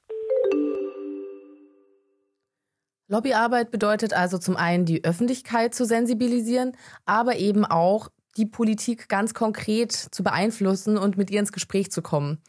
Lobbyarbeit 3.07 3.71
bedeutet 3.71 4.13
also 4.13 4.37
zum 4.37 4.55
einen 4.55 4.85
die 4.85 5.03
Öffentlichkeit 5.03 5.73
zu 5.73 5.85
sensibilisieren, 5.85 6.77
aber 7.05 7.37
eben 7.37 7.65
auch 7.65 8.09
die 8.37 8.45
Politik 8.45 9.09
ganz 9.09 9.33
konkret 9.33 9.91
zu 9.91 10.23
beeinflussen 10.23 10.97
und 10.97 11.17
mit 11.17 11.31
ihr 11.31 11.39
ins 11.39 11.51
Gespräch 11.51 11.91
zu 11.91 12.03
kommen. 12.03 12.41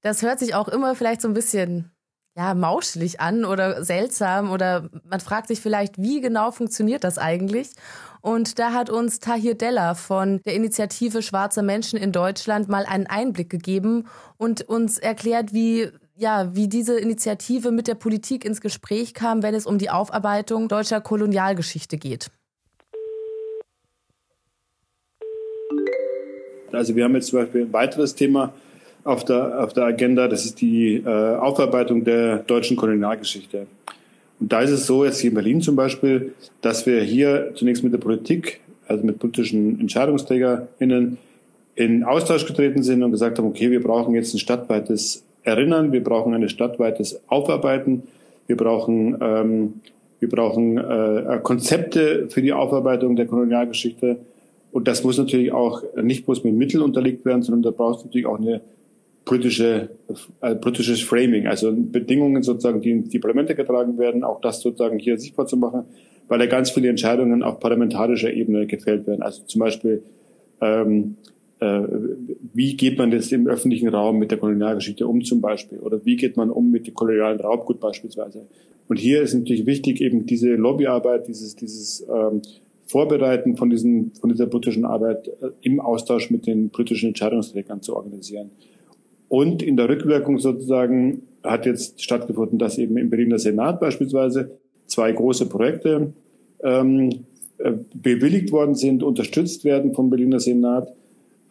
Das 0.00 0.22
hört 0.22 0.40
sich 0.40 0.54
auch 0.54 0.68
immer 0.68 0.96
vielleicht 0.96 1.20
so 1.20 1.28
ein 1.28 1.34
bisschen 1.34 1.92
ja, 2.36 2.54
mauschelig 2.54 3.20
an 3.20 3.44
oder 3.44 3.84
seltsam 3.84 4.50
oder 4.50 4.88
man 5.08 5.20
fragt 5.20 5.48
sich 5.48 5.60
vielleicht, 5.60 5.98
wie 6.00 6.20
genau 6.20 6.50
funktioniert 6.50 7.04
das 7.04 7.18
eigentlich? 7.18 7.70
Und 8.20 8.58
da 8.58 8.72
hat 8.72 8.90
uns 8.90 9.20
Tahir 9.20 9.54
Della 9.54 9.94
von 9.94 10.40
der 10.44 10.54
Initiative 10.54 11.22
Schwarzer 11.22 11.62
Menschen 11.62 11.98
in 11.98 12.12
Deutschland 12.12 12.68
mal 12.68 12.84
einen 12.86 13.06
Einblick 13.06 13.50
gegeben 13.50 14.06
und 14.36 14.62
uns 14.62 14.98
erklärt, 14.98 15.52
wie 15.52 15.90
ja, 16.18 16.54
wie 16.54 16.68
diese 16.68 16.98
Initiative 16.98 17.70
mit 17.70 17.86
der 17.86 17.94
Politik 17.94 18.44
ins 18.44 18.60
Gespräch 18.60 19.14
kam, 19.14 19.44
wenn 19.44 19.54
es 19.54 19.66
um 19.66 19.78
die 19.78 19.88
Aufarbeitung 19.88 20.66
deutscher 20.66 21.00
Kolonialgeschichte 21.00 21.96
geht. 21.96 22.30
Also 26.72 26.96
wir 26.96 27.04
haben 27.04 27.14
jetzt 27.14 27.28
zum 27.28 27.38
Beispiel 27.38 27.62
ein 27.62 27.72
weiteres 27.72 28.16
Thema 28.16 28.52
auf 29.08 29.24
der, 29.24 29.64
auf 29.64 29.72
der 29.72 29.84
Agenda, 29.84 30.28
das 30.28 30.44
ist 30.44 30.60
die 30.60 30.96
äh, 30.96 31.08
Aufarbeitung 31.08 32.04
der 32.04 32.40
deutschen 32.40 32.76
Kolonialgeschichte. 32.76 33.66
Und 34.38 34.52
da 34.52 34.60
ist 34.60 34.70
es 34.70 34.86
so, 34.86 35.04
jetzt 35.04 35.20
hier 35.20 35.30
in 35.30 35.34
Berlin 35.34 35.62
zum 35.62 35.76
Beispiel, 35.76 36.34
dass 36.60 36.84
wir 36.84 37.00
hier 37.00 37.52
zunächst 37.54 37.82
mit 37.82 37.94
der 37.94 37.98
Politik, 37.98 38.60
also 38.86 39.04
mit 39.04 39.18
politischen 39.18 39.80
EntscheidungsträgerInnen, 39.80 41.16
in 41.74 42.04
Austausch 42.04 42.44
getreten 42.44 42.82
sind 42.82 43.02
und 43.02 43.12
gesagt 43.12 43.38
haben, 43.38 43.48
okay, 43.48 43.70
wir 43.70 43.82
brauchen 43.82 44.14
jetzt 44.14 44.34
ein 44.34 44.38
stadtweites 44.38 45.24
Erinnern, 45.42 45.90
wir 45.92 46.04
brauchen 46.04 46.34
ein 46.34 46.48
stadtweites 46.48 47.20
Aufarbeiten, 47.28 48.02
wir 48.46 48.58
brauchen, 48.58 49.16
ähm, 49.22 49.74
wir 50.20 50.28
brauchen 50.28 50.76
äh, 50.76 51.38
Konzepte 51.42 52.28
für 52.28 52.42
die 52.42 52.52
Aufarbeitung 52.52 53.16
der 53.16 53.26
Kolonialgeschichte. 53.26 54.18
Und 54.70 54.86
das 54.86 55.02
muss 55.02 55.16
natürlich 55.16 55.52
auch 55.52 55.82
nicht 55.96 56.26
bloß 56.26 56.44
mit 56.44 56.54
Mitteln 56.54 56.82
unterlegt 56.82 57.24
werden, 57.24 57.40
sondern 57.40 57.62
da 57.62 57.70
braucht 57.70 58.00
es 58.00 58.04
natürlich 58.04 58.26
auch 58.26 58.38
eine 58.38 58.60
politische, 59.24 59.90
äh, 60.40 60.54
politisches 60.54 61.02
Framing, 61.02 61.46
also 61.46 61.72
Bedingungen 61.74 62.42
sozusagen, 62.42 62.80
die 62.80 62.90
in 62.90 63.08
die 63.08 63.18
Parlamente 63.18 63.54
getragen 63.54 63.98
werden, 63.98 64.24
auch 64.24 64.40
das 64.40 64.60
sozusagen 64.60 64.98
hier 64.98 65.18
sichtbar 65.18 65.46
zu 65.46 65.56
machen, 65.56 65.84
weil 66.28 66.40
ja 66.40 66.46
ganz 66.46 66.70
viele 66.70 66.88
Entscheidungen 66.88 67.42
auf 67.42 67.60
parlamentarischer 67.60 68.32
Ebene 68.32 68.66
gefällt 68.66 69.06
werden. 69.06 69.22
Also 69.22 69.42
zum 69.44 69.60
Beispiel, 69.60 70.02
ähm, 70.60 71.16
äh, 71.60 71.82
wie 72.54 72.76
geht 72.76 72.98
man 72.98 73.12
jetzt 73.12 73.32
im 73.32 73.46
öffentlichen 73.46 73.88
Raum 73.88 74.18
mit 74.18 74.30
der 74.30 74.38
Kolonialgeschichte 74.38 75.06
um 75.06 75.22
zum 75.22 75.40
Beispiel? 75.40 75.78
Oder 75.78 76.04
wie 76.04 76.16
geht 76.16 76.36
man 76.36 76.50
um 76.50 76.70
mit 76.70 76.86
dem 76.86 76.94
kolonialen 76.94 77.40
Raubgut 77.40 77.80
beispielsweise? 77.80 78.46
Und 78.88 78.98
hier 78.98 79.22
ist 79.22 79.34
natürlich 79.34 79.66
wichtig, 79.66 80.00
eben 80.00 80.24
diese 80.24 80.54
Lobbyarbeit, 80.54 81.28
dieses, 81.28 81.56
dieses 81.56 82.06
ähm, 82.08 82.42
Vorbereiten 82.86 83.56
von, 83.56 83.68
diesen, 83.68 84.12
von 84.14 84.30
dieser 84.30 84.46
politischen 84.46 84.86
Arbeit 84.86 85.28
äh, 85.28 85.50
im 85.60 85.80
Austausch 85.80 86.30
mit 86.30 86.46
den 86.46 86.70
politischen 86.70 87.08
Entscheidungsträgern 87.08 87.82
zu 87.82 87.94
organisieren. 87.94 88.50
Und 89.28 89.62
in 89.62 89.76
der 89.76 89.88
Rückwirkung 89.88 90.38
sozusagen 90.38 91.22
hat 91.42 91.66
jetzt 91.66 92.02
stattgefunden, 92.02 92.58
dass 92.58 92.78
eben 92.78 92.96
im 92.96 93.10
Berliner 93.10 93.38
Senat 93.38 93.80
beispielsweise 93.80 94.58
zwei 94.86 95.12
große 95.12 95.46
Projekte 95.46 96.12
ähm, 96.62 97.10
äh, 97.58 97.72
bewilligt 97.94 98.52
worden 98.52 98.74
sind, 98.74 99.02
unterstützt 99.02 99.64
werden 99.64 99.94
vom 99.94 100.10
Berliner 100.10 100.40
Senat, 100.40 100.92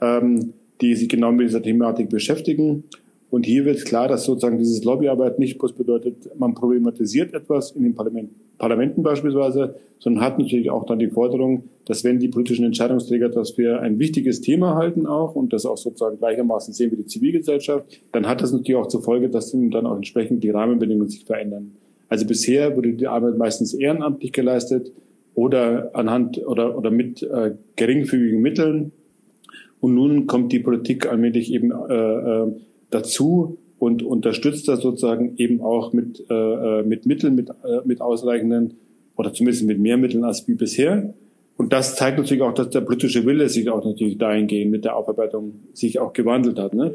ähm, 0.02 0.54
die 0.82 0.96
sich 0.96 1.10
genau 1.10 1.32
mit 1.32 1.48
dieser 1.48 1.62
Thematik 1.62 2.10
beschäftigen. 2.10 2.84
Und 3.30 3.46
hier 3.46 3.66
wird 3.66 3.84
klar, 3.84 4.08
dass 4.08 4.24
sozusagen 4.24 4.58
dieses 4.58 4.84
Lobbyarbeit 4.84 5.38
nicht 5.38 5.58
bloß 5.58 5.74
bedeutet, 5.74 6.30
man 6.38 6.54
problematisiert 6.54 7.34
etwas 7.34 7.72
in 7.72 7.84
den 7.84 7.94
Parlament, 7.94 8.30
Parlamenten 8.58 9.04
beispielsweise, 9.04 9.76
sondern 10.00 10.24
hat 10.24 10.40
natürlich 10.40 10.70
auch 10.70 10.86
dann 10.86 11.00
die 11.00 11.10
Forderung, 11.10 11.64
dass 11.86 12.04
wenn 12.04 12.20
die 12.20 12.30
politischen 12.30 12.66
Entscheidungsträger 12.66 13.30
das 13.30 13.52
für 13.52 13.82
ein 13.82 14.00
wichtiges 14.00 14.42
Thema 14.42 14.76
halten 14.76 15.06
auch 15.06 15.36
und 15.36 15.54
das 15.54 15.66
auch 15.66 15.78
sozusagen 15.78 16.18
gleichermaßen 16.18 16.74
sehen 16.74 16.92
wie 16.92 16.98
die 16.98 17.06
Zivilgesellschaft, 17.06 17.86
dann 18.14 18.28
hat 18.28 18.42
das 18.42 18.52
natürlich 18.54 18.76
auch 18.76 18.88
zur 18.88 19.04
Folge, 19.04 19.30
dass 19.30 19.52
dann 19.52 19.86
auch 19.86 19.96
entsprechend 19.96 20.44
die 20.44 20.50
Rahmenbedingungen 20.50 21.10
sich 21.10 21.26
verändern. 21.26 21.72
Also 22.10 22.26
bisher 22.26 22.76
wurde 22.76 22.94
die 22.94 23.08
Arbeit 23.08 23.38
meistens 23.38 23.74
ehrenamtlich 23.74 24.32
geleistet 24.32 24.92
oder 25.36 25.92
anhand 25.94 26.46
oder, 26.48 26.78
oder 26.78 26.90
mit 26.90 27.22
äh, 27.24 27.56
geringfügigen 27.76 28.42
Mitteln. 28.42 28.92
Und 29.80 29.94
nun 29.94 30.26
kommt 30.26 30.52
die 30.52 30.60
Politik 30.60 31.08
allmählich 31.08 31.54
eben 31.54 31.72
äh, 31.72 31.94
äh, 31.94 32.52
dazu 32.90 33.58
und 33.80 34.04
unterstützt 34.04 34.68
das 34.68 34.82
sozusagen 34.82 35.38
eben 35.38 35.62
auch 35.62 35.94
mit, 35.94 36.26
äh, 36.30 36.34
äh 36.34 36.84
mit 36.84 37.06
Mitteln, 37.06 37.36
mit, 37.36 37.50
äh, 37.50 37.82
mit 37.86 38.02
ausreichenden 38.02 38.78
oder 39.16 39.34
zumindest 39.34 39.66
mit 39.66 39.80
mehr 39.80 39.98
Mitteln 39.98 40.24
als 40.24 40.48
wie 40.48 40.56
bisher. 40.56 41.14
Und 41.58 41.74
das 41.74 41.96
zeigt 41.96 42.18
natürlich 42.18 42.44
auch, 42.44 42.54
dass 42.54 42.70
der 42.70 42.82
politische 42.82 43.26
Wille 43.26 43.50
sich 43.50 43.70
auch 43.70 43.84
natürlich 43.84 44.18
dahingehend 44.18 44.72
mit 44.72 44.86
der 44.86 44.96
Aufarbeitung 44.96 45.62
sich 45.74 46.00
auch 46.00 46.14
gewandelt 46.14 46.60
hat. 46.60 46.74
Ne? 46.74 46.94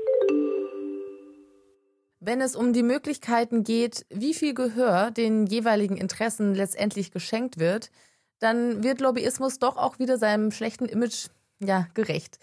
Wenn 2.20 2.40
es 2.40 2.54
um 2.54 2.72
die 2.72 2.84
Möglichkeiten 2.84 3.64
geht, 3.64 4.06
wie 4.08 4.34
viel 4.34 4.54
Gehör 4.54 5.10
den 5.10 5.46
jeweiligen 5.46 5.96
Interessen 5.96 6.54
letztendlich 6.54 7.10
geschenkt 7.10 7.58
wird, 7.58 7.90
dann 8.38 8.84
wird 8.84 9.00
Lobbyismus 9.00 9.58
doch 9.58 9.76
auch 9.76 9.98
wieder 9.98 10.18
seinem 10.18 10.52
schlechten 10.52 10.86
Image 10.86 11.26
ja, 11.58 11.88
gerecht. 11.94 12.38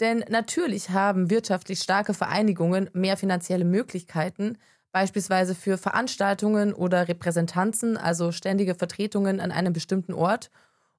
Denn 0.00 0.24
natürlich 0.28 0.90
haben 0.90 1.30
wirtschaftlich 1.30 1.80
starke 1.80 2.14
Vereinigungen 2.14 2.90
mehr 2.92 3.16
finanzielle 3.16 3.64
Möglichkeiten, 3.64 4.58
beispielsweise 4.92 5.54
für 5.54 5.78
Veranstaltungen 5.78 6.72
oder 6.72 7.08
Repräsentanzen, 7.08 7.96
also 7.96 8.32
ständige 8.32 8.74
Vertretungen 8.74 9.40
an 9.40 9.50
einem 9.50 9.72
bestimmten 9.72 10.12
Ort. 10.12 10.50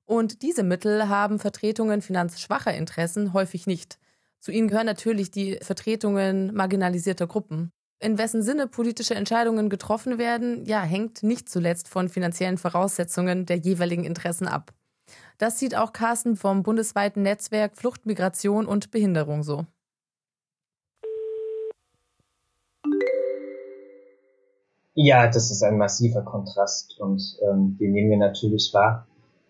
Und 0.05 0.41
diese 0.41 0.63
Mittel 0.63 1.09
haben 1.09 1.39
Vertretungen 1.39 2.01
finanzschwacher 2.01 2.73
Interessen 2.73 3.33
häufig 3.33 3.67
nicht. 3.67 3.97
Zu 4.39 4.51
ihnen 4.51 4.67
gehören 4.67 4.85
natürlich 4.85 5.31
die 5.31 5.57
Vertretungen 5.61 6.53
marginalisierter 6.53 7.25
Gruppen. 7.25 7.71
In 7.99 8.17
wessen 8.17 8.43
Sinne 8.43 8.67
politische 8.67 9.15
Entscheidungen 9.15 9.69
getroffen 9.69 10.17
werden, 10.17 10.65
ja, 10.65 10.81
hängt 10.83 11.23
nicht 11.23 11.49
zuletzt 11.49 11.87
von 11.87 12.09
finanziellen 12.09 12.57
Voraussetzungen 12.57 13.45
der 13.45 13.57
jeweiligen 13.57 14.03
Interessen 14.03 14.47
ab. 14.47 14.73
Das 15.38 15.60
sieht 15.60 15.75
auch 15.75 15.92
Carsten 15.92 16.36
vom 16.36 16.63
bundesweiten 16.63 17.24
Netzwerk 17.24 17.75
Flucht, 17.75 18.06
Migration 18.06 18.65
und 18.65 18.92
Behinderung 18.92 19.44
so. 19.44 19.65
Ja, 24.94 25.27
das 25.27 25.51
ist 25.51 25.62
ein 25.62 25.77
massiver 25.77 26.22
Kontrast 26.22 26.98
und 27.01 27.22
ähm, 27.42 27.75
den 27.77 27.92
nehmen 27.92 28.12
wir 28.12 28.18
natürlich 28.18 28.74
wahr. 28.74 29.08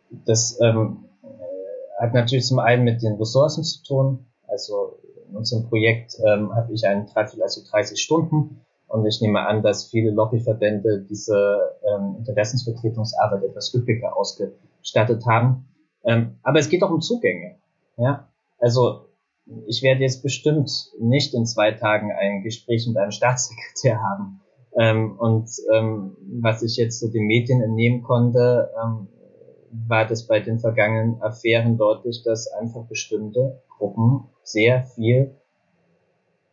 Das 0.10 0.60
ähm, 0.60 1.06
äh, 1.22 2.02
hat 2.02 2.16
natürlich 2.16 2.46
zum 2.48 2.58
einen 2.58 2.84
mit 2.84 3.04
den 3.04 3.14
Ressourcen 3.14 3.64
zu 3.64 3.84
tun. 3.84 4.26
Also 4.48 4.98
in 5.30 5.36
unserem 5.36 5.70
Projekt 5.70 6.18
ähm, 6.26 6.54
habe 6.56 6.74
ich 6.74 6.88
einen 6.88 7.06
Dreiviertel, 7.06 7.44
also 7.44 7.62
30 7.70 8.00
Stunden. 8.00 8.62
Und 8.88 9.06
ich 9.06 9.22
nehme 9.22 9.46
an, 9.46 9.62
dass 9.62 9.86
viele 9.86 10.10
Lobbyverbände 10.10 11.06
diese 11.08 11.78
ähm, 11.84 12.16
Interessensvertretungsarbeit 12.18 13.44
etwas 13.44 13.72
üppiger 13.74 14.18
ausgestattet 14.18 15.26
haben. 15.28 15.68
Ähm, 16.06 16.38
aber 16.44 16.60
es 16.60 16.70
geht 16.70 16.84
auch 16.84 16.92
um 16.92 17.02
Zugänge. 17.02 17.56
Ja, 17.98 18.30
also 18.60 19.10
ich 19.68 19.84
werde 19.84 20.02
jetzt 20.02 20.24
bestimmt 20.24 20.72
nicht 21.00 21.34
in 21.34 21.46
zwei 21.46 21.72
Tagen 21.72 22.12
ein 22.12 22.44
Gespräch 22.44 22.88
mit 22.88 22.98
einem 22.98 23.12
Staatssekretär 23.12 24.02
haben. 24.02 24.42
Ähm, 24.78 25.18
und 25.18 25.50
ähm, 25.74 26.18
was 26.42 26.62
ich 26.62 26.78
jetzt 26.78 27.00
so 27.00 27.08
den 27.08 27.26
Medien 27.26 27.62
entnehmen 27.62 28.04
konnte, 28.04 28.72
ähm, 28.84 29.08
war 29.88 30.06
das 30.06 30.28
bei 30.28 30.40
den 30.40 30.60
vergangenen 30.60 31.22
Affären 31.22 31.78
deutlich, 31.78 32.24
dass 32.24 32.52
einfach 32.52 32.86
bestimmte 32.86 33.62
Gruppen 33.78 34.26
sehr 34.44 34.84
viel 34.84 35.36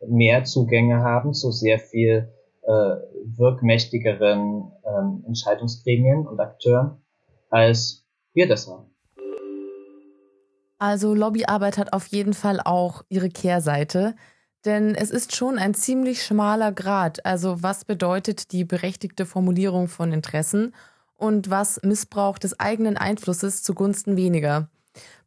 mehr 0.05 0.43
Zugänge 0.43 1.01
haben 1.01 1.33
zu 1.33 1.51
sehr 1.51 1.79
viel 1.79 2.29
äh, 2.63 2.95
wirkmächtigeren 3.25 4.71
ähm, 4.85 5.23
Entscheidungsgremien 5.27 6.27
und 6.27 6.39
Akteuren, 6.39 7.01
als 7.49 8.05
wir 8.33 8.47
das 8.47 8.67
haben. 8.67 8.92
Also 10.83 11.13
Lobbyarbeit 11.13 11.77
hat 11.77 11.93
auf 11.93 12.07
jeden 12.07 12.33
Fall 12.33 12.59
auch 12.59 13.05
ihre 13.07 13.29
Kehrseite. 13.29 14.15
Denn 14.65 14.95
es 14.95 15.11
ist 15.11 15.33
schon 15.33 15.57
ein 15.57 15.73
ziemlich 15.73 16.23
schmaler 16.23 16.73
Grad. 16.73 17.25
Also 17.25 17.63
was 17.63 17.85
bedeutet 17.85 18.51
die 18.51 18.65
berechtigte 18.65 19.25
Formulierung 19.25 19.87
von 19.87 20.11
Interessen 20.11 20.75
und 21.15 21.49
was 21.49 21.81
Missbrauch 21.83 22.37
des 22.37 22.59
eigenen 22.59 22.97
Einflusses 22.97 23.63
zugunsten 23.63 24.17
weniger? 24.17 24.67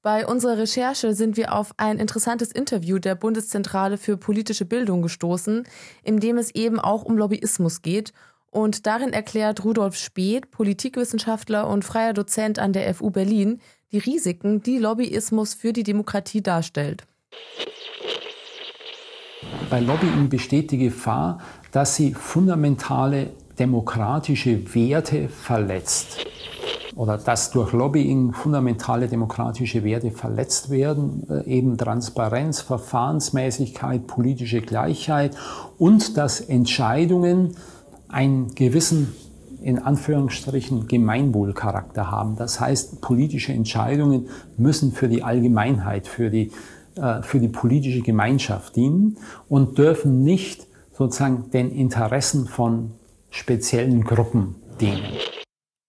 Bei 0.02 0.26
unserer 0.26 0.58
Recherche 0.58 1.14
sind 1.14 1.38
wir 1.38 1.54
auf 1.54 1.72
ein 1.78 1.98
interessantes 1.98 2.52
Interview 2.52 2.98
der 2.98 3.14
Bundeszentrale 3.14 3.96
für 3.96 4.18
politische 4.18 4.66
Bildung 4.66 5.00
gestoßen, 5.00 5.66
in 6.02 6.20
dem 6.20 6.36
es 6.36 6.54
eben 6.54 6.78
auch 6.78 7.02
um 7.02 7.16
Lobbyismus 7.16 7.80
geht. 7.80 8.12
Und 8.50 8.86
darin 8.86 9.14
erklärt 9.14 9.64
Rudolf 9.64 9.96
Speth, 9.96 10.50
Politikwissenschaftler 10.50 11.66
und 11.66 11.82
freier 11.82 12.12
Dozent 12.12 12.58
an 12.58 12.74
der 12.74 12.94
FU 12.94 13.08
Berlin, 13.10 13.62
die 13.92 13.98
Risiken, 13.98 14.62
die 14.62 14.78
Lobbyismus 14.78 15.54
für 15.54 15.72
die 15.72 15.82
Demokratie 15.82 16.42
darstellt. 16.42 17.06
Bei 19.70 19.80
Lobbying 19.80 20.28
besteht 20.28 20.70
die 20.70 20.78
Gefahr, 20.78 21.38
dass 21.72 21.96
sie 21.96 22.14
fundamentale 22.14 23.30
demokratische 23.58 24.74
Werte 24.74 25.28
verletzt 25.28 26.24
oder 26.94 27.18
dass 27.18 27.50
durch 27.50 27.72
Lobbying 27.72 28.32
fundamentale 28.32 29.06
demokratische 29.06 29.84
Werte 29.84 30.10
verletzt 30.10 30.70
werden, 30.70 31.26
äh, 31.28 31.44
eben 31.44 31.76
Transparenz, 31.76 32.60
Verfahrensmäßigkeit, 32.62 34.06
politische 34.06 34.62
Gleichheit 34.62 35.36
und 35.78 36.16
dass 36.16 36.40
Entscheidungen 36.40 37.54
einen 38.08 38.54
gewissen 38.54 39.14
in 39.66 39.80
Anführungsstrichen 39.80 40.86
Gemeinwohlcharakter 40.86 42.08
haben. 42.08 42.36
Das 42.36 42.60
heißt, 42.60 43.00
politische 43.00 43.52
Entscheidungen 43.52 44.28
müssen 44.56 44.92
für 44.92 45.08
die 45.08 45.24
Allgemeinheit, 45.24 46.06
für 46.06 46.30
die, 46.30 46.52
äh, 46.94 47.20
für 47.22 47.40
die 47.40 47.48
politische 47.48 48.00
Gemeinschaft 48.00 48.76
dienen 48.76 49.16
und 49.48 49.76
dürfen 49.76 50.22
nicht 50.22 50.68
sozusagen 50.92 51.50
den 51.50 51.72
Interessen 51.72 52.46
von 52.46 52.92
speziellen 53.30 54.04
Gruppen 54.04 54.54
dienen. 54.80 55.02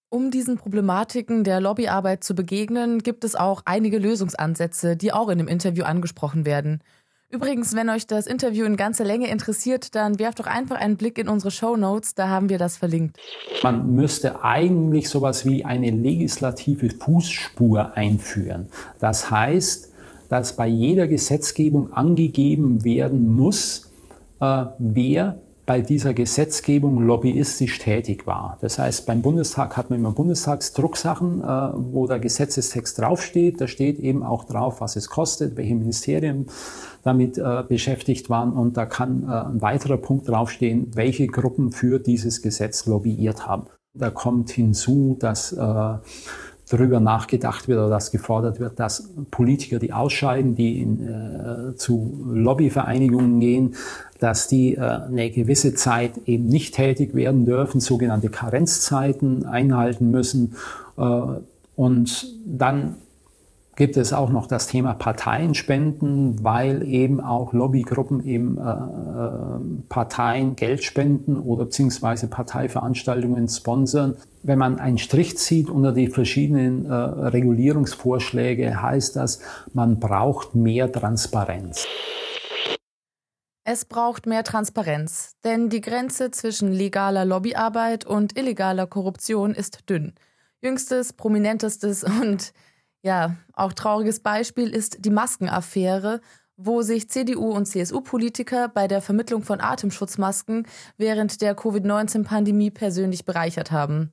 Um 0.10 0.32
diesen 0.32 0.58
Problematiken 0.58 1.44
der 1.44 1.62
Lobbyarbeit 1.62 2.24
zu 2.24 2.34
begegnen, 2.34 3.04
gibt 3.04 3.24
es 3.24 3.36
auch 3.36 3.62
einige 3.66 4.00
Lösungsansätze, 4.00 4.98
die 4.98 5.14
auch 5.14 5.30
in 5.30 5.38
dem 5.38 5.48
Interview 5.48 5.84
angesprochen 5.84 6.48
werden. 6.48 6.82
Übrigens, 7.30 7.76
wenn 7.76 7.90
euch 7.90 8.08
das 8.08 8.26
Interview 8.26 8.66
in 8.66 8.78
ganzer 8.78 9.04
Länge 9.04 9.30
interessiert, 9.30 9.96
dann 9.96 10.18
werft 10.18 10.40
doch 10.40 10.48
einfach 10.48 10.78
einen 10.78 10.96
Blick 10.96 11.18
in 11.18 11.28
unsere 11.28 11.52
Show 11.52 11.76
Notes, 11.76 12.16
da 12.16 12.30
haben 12.30 12.48
wir 12.48 12.58
das 12.58 12.78
verlinkt. 12.78 13.18
Man 13.64 13.94
müsste 13.94 14.46
eigentlich 14.46 15.10
sowas 15.10 15.46
wie 15.46 15.66
eine 15.66 15.92
legislative 15.92 16.90
Fußspur 16.90 17.98
einführen. 17.98 18.70
Das 19.00 19.30
heißt, 19.30 19.92
dass 20.30 20.56
bei 20.56 20.68
jeder 20.68 21.08
Gesetzgebung 21.08 21.92
angegeben 21.92 22.86
werden 22.86 23.36
muss, 23.36 23.92
äh, 24.40 24.66
wer 24.80 25.38
bei 25.68 25.82
dieser 25.82 26.14
Gesetzgebung 26.14 27.02
lobbyistisch 27.02 27.78
tätig 27.80 28.26
war. 28.26 28.58
Das 28.62 28.80
heißt, 28.80 29.06
beim 29.06 29.22
Bundestag 29.22 29.76
hat 29.76 29.90
man 29.90 30.00
immer 30.00 30.14
Bundestagsdrucksachen, 30.14 31.42
äh, 31.42 31.46
wo 31.74 32.08
der 32.08 32.20
Gesetzestext 32.20 32.98
draufsteht. 33.00 33.60
Da 33.60 33.68
steht 33.68 34.00
eben 34.00 34.24
auch 34.24 34.46
drauf, 34.46 34.80
was 34.80 34.96
es 34.96 35.10
kostet, 35.10 35.58
welche 35.58 35.76
Ministerien 35.76 36.48
damit 37.04 37.38
äh, 37.38 37.64
beschäftigt 37.68 38.30
waren. 38.30 38.54
Und 38.54 38.78
da 38.78 38.86
kann 38.86 39.24
äh, 39.24 39.28
ein 39.28 39.62
weiterer 39.62 39.98
Punkt 39.98 40.30
draufstehen, 40.30 40.96
welche 40.96 41.28
Gruppen 41.28 41.74
für 41.74 42.00
dieses 42.00 42.42
Gesetz 42.42 42.86
lobbyiert 42.86 43.46
haben. 43.46 43.66
Da 43.94 44.10
kommt 44.10 44.50
hinzu, 44.52 45.18
dass 45.20 45.52
äh, 45.52 45.96
darüber 46.70 47.00
nachgedacht 47.00 47.68
wird 47.68 47.80
oder 47.80 47.90
dass 47.90 48.12
gefordert 48.12 48.60
wird, 48.60 48.80
dass 48.80 49.10
Politiker, 49.32 49.80
die 49.80 49.94
ausscheiden, 49.94 50.56
die 50.56 50.82
in, 50.82 51.08
äh, 51.08 51.76
zu 51.76 52.26
Lobbyvereinigungen 52.34 53.40
gehen, 53.40 53.76
dass 54.20 54.48
die 54.48 54.76
äh, 54.76 54.82
eine 54.82 55.30
gewisse 55.30 55.74
Zeit 55.74 56.12
eben 56.26 56.48
nicht 56.48 56.76
tätig 56.76 57.16
werden 57.16 57.46
dürfen, 57.46 57.80
sogenannte 57.80 58.30
Karenzzeiten 58.30 59.46
einhalten 59.46 60.12
müssen. 60.12 60.56
Äh, 60.98 61.22
und 61.76 62.34
dann 62.46 62.96
gibt 63.78 63.96
es 63.96 64.12
auch 64.12 64.32
noch 64.32 64.48
das 64.48 64.68
Thema 64.68 64.96
Parteienspenden, 64.96 66.44
weil 66.44 66.84
eben 66.84 67.22
auch 67.22 67.54
Lobbygruppen 67.54 68.26
eben 68.26 68.58
äh, 68.58 68.62
äh, 68.62 69.60
Parteien 69.88 70.56
Geld 70.56 70.84
spenden 70.84 71.38
oder 71.38 71.66
beziehungsweise 71.66 72.28
Parteiveranstaltungen 72.28 73.48
sponsern. 73.48 74.16
Wenn 74.48 74.60
man 74.60 74.80
einen 74.80 74.98
Strich 74.98 75.38
zieht 75.38 75.70
unter 75.70 75.92
die 75.92 76.08
verschiedenen 76.08 76.86
äh, 76.86 76.94
Regulierungsvorschläge, 76.94 78.82
heißt 78.82 79.18
das, 79.18 79.42
man 79.74 80.00
braucht 80.00 80.56
mehr 80.56 80.90
Transparenz. 80.90 81.86
Es 83.66 83.84
braucht 83.84 84.26
mehr 84.26 84.46
Transparenz, 84.46 85.36
denn 85.44 85.68
die 85.68 85.82
Grenze 85.82 86.32
zwischen 86.32 86.72
legaler 86.72 87.26
Lobbyarbeit 87.26 88.06
und 88.06 88.40
illegaler 88.40 88.88
Korruption 88.88 89.54
ist 89.54 89.90
dünn. 89.90 90.14
Jüngstes, 90.62 91.12
prominentestes 91.12 92.04
und 92.22 92.54
ja, 93.02 93.36
auch 93.52 93.74
trauriges 93.74 94.22
Beispiel 94.22 94.70
ist 94.70 95.04
die 95.04 95.10
Maskenaffäre, 95.10 96.22
wo 96.58 96.82
sich 96.82 97.10
CDU 97.10 97.52
und 97.52 97.68
CSU-Politiker 97.68 98.68
bei 98.68 98.88
der 98.88 99.02
Vermittlung 99.02 99.44
von 99.44 99.62
Atemschutzmasken 99.62 100.68
während 100.98 101.42
der 101.42 101.56
Covid-19-Pandemie 101.56 102.72
persönlich 102.72 103.26
bereichert 103.26 103.72
haben. 103.72 104.12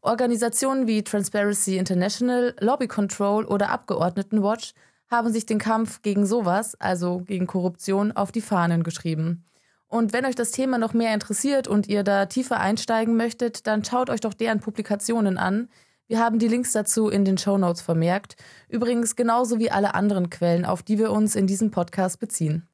Organisationen 0.00 0.86
wie 0.86 1.02
Transparency 1.02 1.76
International, 1.76 2.54
Lobby 2.60 2.86
Control 2.86 3.44
oder 3.44 3.70
Abgeordnetenwatch 3.70 4.74
haben 5.10 5.32
sich 5.32 5.46
den 5.46 5.58
Kampf 5.58 6.02
gegen 6.02 6.26
sowas, 6.26 6.74
also 6.78 7.20
gegen 7.20 7.46
Korruption, 7.46 8.12
auf 8.12 8.30
die 8.30 8.42
Fahnen 8.42 8.82
geschrieben. 8.82 9.44
Und 9.88 10.12
wenn 10.12 10.26
euch 10.26 10.34
das 10.34 10.50
Thema 10.50 10.76
noch 10.76 10.92
mehr 10.92 11.14
interessiert 11.14 11.66
und 11.66 11.88
ihr 11.88 12.02
da 12.04 12.26
tiefer 12.26 12.60
einsteigen 12.60 13.16
möchtet, 13.16 13.66
dann 13.66 13.84
schaut 13.84 14.10
euch 14.10 14.20
doch 14.20 14.34
deren 14.34 14.60
Publikationen 14.60 15.38
an. 15.38 15.68
Wir 16.08 16.20
haben 16.20 16.38
die 16.38 16.48
Links 16.48 16.72
dazu 16.72 17.10
in 17.10 17.26
den 17.26 17.36
Show 17.36 17.58
Notes 17.58 17.82
vermerkt. 17.82 18.36
Übrigens 18.70 19.14
genauso 19.14 19.58
wie 19.58 19.70
alle 19.70 19.94
anderen 19.94 20.30
Quellen, 20.30 20.64
auf 20.64 20.82
die 20.82 20.98
wir 20.98 21.12
uns 21.12 21.36
in 21.36 21.46
diesem 21.46 21.70
Podcast 21.70 22.18
beziehen. 22.18 22.66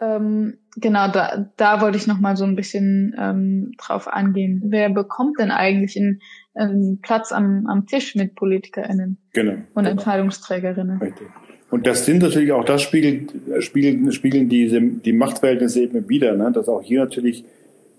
Ähm, 0.00 0.58
genau, 0.76 1.08
da, 1.08 1.50
da 1.58 1.82
wollte 1.82 1.98
ich 1.98 2.06
noch 2.06 2.20
mal 2.20 2.38
so 2.38 2.44
ein 2.44 2.56
bisschen 2.56 3.14
ähm, 3.18 3.72
drauf 3.76 4.08
angehen. 4.08 4.62
Wer 4.64 4.88
bekommt 4.88 5.38
denn 5.38 5.50
eigentlich 5.50 5.94
einen, 5.98 6.20
einen 6.54 7.00
Platz 7.02 7.32
am, 7.32 7.66
am 7.66 7.86
Tisch 7.86 8.14
mit 8.14 8.34
PolitikerInnen 8.34 9.18
genau, 9.34 9.52
und 9.52 9.66
genau. 9.74 9.90
Entscheidungsträgerinnen? 9.90 11.02
Richtig. 11.02 11.26
Und 11.70 11.86
das 11.86 12.06
sind 12.06 12.22
natürlich 12.22 12.52
auch, 12.52 12.64
das 12.64 12.80
spiegelt, 12.80 13.34
spiegeln, 13.58 14.10
spiegeln 14.12 14.48
diese, 14.48 14.80
die 14.80 15.12
Machtverhältnisse 15.12 15.82
eben 15.82 16.08
wieder, 16.08 16.34
ne? 16.34 16.50
dass 16.50 16.66
auch 16.66 16.80
hier 16.80 17.00
natürlich 17.00 17.44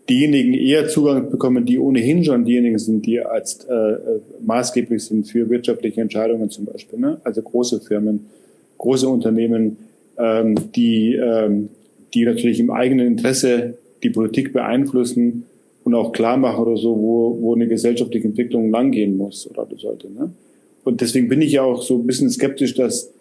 diejenigen 0.09 0.53
eher 0.53 0.87
Zugang 0.87 1.29
bekommen, 1.29 1.65
die 1.65 1.77
ohnehin 1.77 2.23
schon 2.23 2.43
diejenigen 2.43 2.79
sind, 2.79 3.05
die 3.05 3.21
als 3.21 3.65
äh, 3.65 3.73
äh, 3.73 3.97
maßgeblich 4.43 5.03
sind 5.03 5.27
für 5.27 5.49
wirtschaftliche 5.49 6.01
Entscheidungen 6.01 6.49
zum 6.49 6.65
Beispiel. 6.65 6.99
Ne? 6.99 7.21
Also 7.23 7.41
große 7.41 7.79
Firmen, 7.81 8.25
große 8.79 9.07
Unternehmen, 9.07 9.77
ähm, 10.17 10.55
die, 10.75 11.13
ähm, 11.13 11.69
die 12.13 12.25
natürlich 12.25 12.59
im 12.59 12.71
eigenen 12.71 13.07
Interesse 13.07 13.75
die 14.01 14.09
Politik 14.09 14.51
beeinflussen 14.51 15.45
und 15.83 15.93
auch 15.93 16.11
klar 16.11 16.37
machen 16.37 16.65
oder 16.65 16.77
so, 16.77 16.97
wo, 16.97 17.37
wo 17.41 17.55
eine 17.55 17.67
gesellschaftliche 17.67 18.27
Entwicklung 18.27 18.71
langgehen 18.71 19.15
muss 19.15 19.49
oder 19.49 19.67
sollte. 19.77 20.11
Ne? 20.11 20.31
Und 20.83 21.01
deswegen 21.01 21.29
bin 21.29 21.41
ich 21.41 21.53
ja 21.53 21.61
auch 21.61 21.83
so 21.83 21.97
ein 21.97 22.07
bisschen 22.07 22.29
skeptisch, 22.29 22.73
dass 22.73 23.11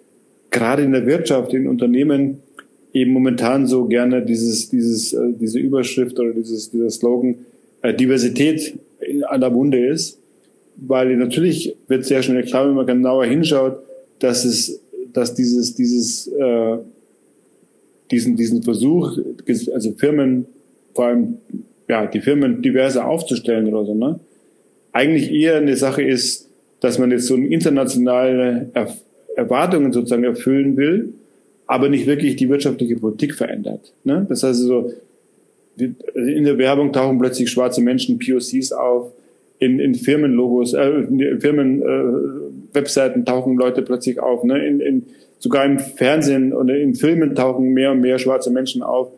gerade 0.51 0.83
in 0.83 0.93
der 0.93 1.07
Wirtschaft, 1.07 1.53
in 1.53 1.69
Unternehmen 1.69 2.39
eben 2.93 3.13
momentan 3.13 3.67
so 3.67 3.85
gerne 3.85 4.25
dieses, 4.25 4.69
dieses, 4.71 5.13
äh, 5.13 5.33
diese 5.39 5.59
Überschrift 5.59 6.19
oder 6.19 6.33
dieses, 6.33 6.71
dieser 6.71 6.91
Slogan 6.91 7.37
äh, 7.83 7.95
Diversität 7.95 8.79
an 9.29 9.41
der 9.41 9.51
Munde 9.51 9.87
ist, 9.87 10.19
weil 10.77 11.17
natürlich 11.17 11.77
wird 11.87 12.05
sehr 12.05 12.23
schnell 12.23 12.45
klar, 12.45 12.67
wenn 12.69 12.75
man 12.75 12.87
genauer 12.87 13.25
hinschaut, 13.25 13.79
dass 14.19 14.45
es, 14.45 14.81
dass 15.13 15.35
dieses, 15.35 15.75
dieses, 15.75 16.27
äh, 16.29 16.79
diesen, 18.11 18.37
diesen 18.37 18.63
Versuch, 18.63 19.19
also 19.73 19.93
Firmen, 19.93 20.47
vor 20.95 21.07
allem, 21.07 21.39
ja, 21.89 22.07
die 22.07 22.21
Firmen 22.21 22.63
diverser 22.63 23.07
aufzustellen 23.07 23.73
oder 23.73 23.85
so, 23.85 23.95
ne, 23.95 24.21
eigentlich 24.93 25.31
eher 25.31 25.57
eine 25.57 25.77
Sache 25.77 26.03
ist, 26.03 26.49
dass 26.81 26.99
man 26.99 27.11
jetzt 27.11 27.27
so 27.27 27.37
internationale 27.37 28.71
Erwartungen 29.37 29.93
sozusagen 29.93 30.25
erfüllen 30.25 30.77
will, 30.77 31.13
aber 31.69 31.89
nicht 31.89 32.07
wirklich 32.07 32.35
die 32.35 32.49
wirtschaftliche 32.49 32.97
Politik 32.97 33.35
verändert. 33.35 33.93
Ne? 34.03 34.27
Das 34.29 34.43
heißt 34.43 34.61
so, 34.61 34.91
in 35.77 36.45
der 36.45 36.59
Werbung 36.59 36.93
tauchen 36.93 37.19
plötzlich 37.19 37.51
schwarze 37.51 37.81
Menschen, 37.81 38.19
POCs 38.19 38.73
auf, 38.73 39.13
in, 39.61 39.79
in 39.79 39.95
Firmenlogos, 39.95 40.73
äh, 40.73 40.89
in 40.89 41.41
Firmen 41.41 41.83
äh, 41.83 42.75
Webseiten 42.75 43.25
tauchen 43.25 43.57
Leute 43.57 43.83
plötzlich 43.83 44.19
auf, 44.19 44.45
ne? 44.45 44.67
in, 44.67 44.81
in, 44.81 45.07
sogar 45.39 45.65
im 45.67 45.79
Fernsehen 45.79 46.53
oder 46.53 46.77
in 46.77 46.95
Filmen 46.95 47.35
tauchen 47.35 47.73
mehr 47.75 47.93
und 47.93 48.01
mehr 48.01 48.19
schwarze 48.19 48.51
Menschen 48.51 48.83
auf, 48.83 49.11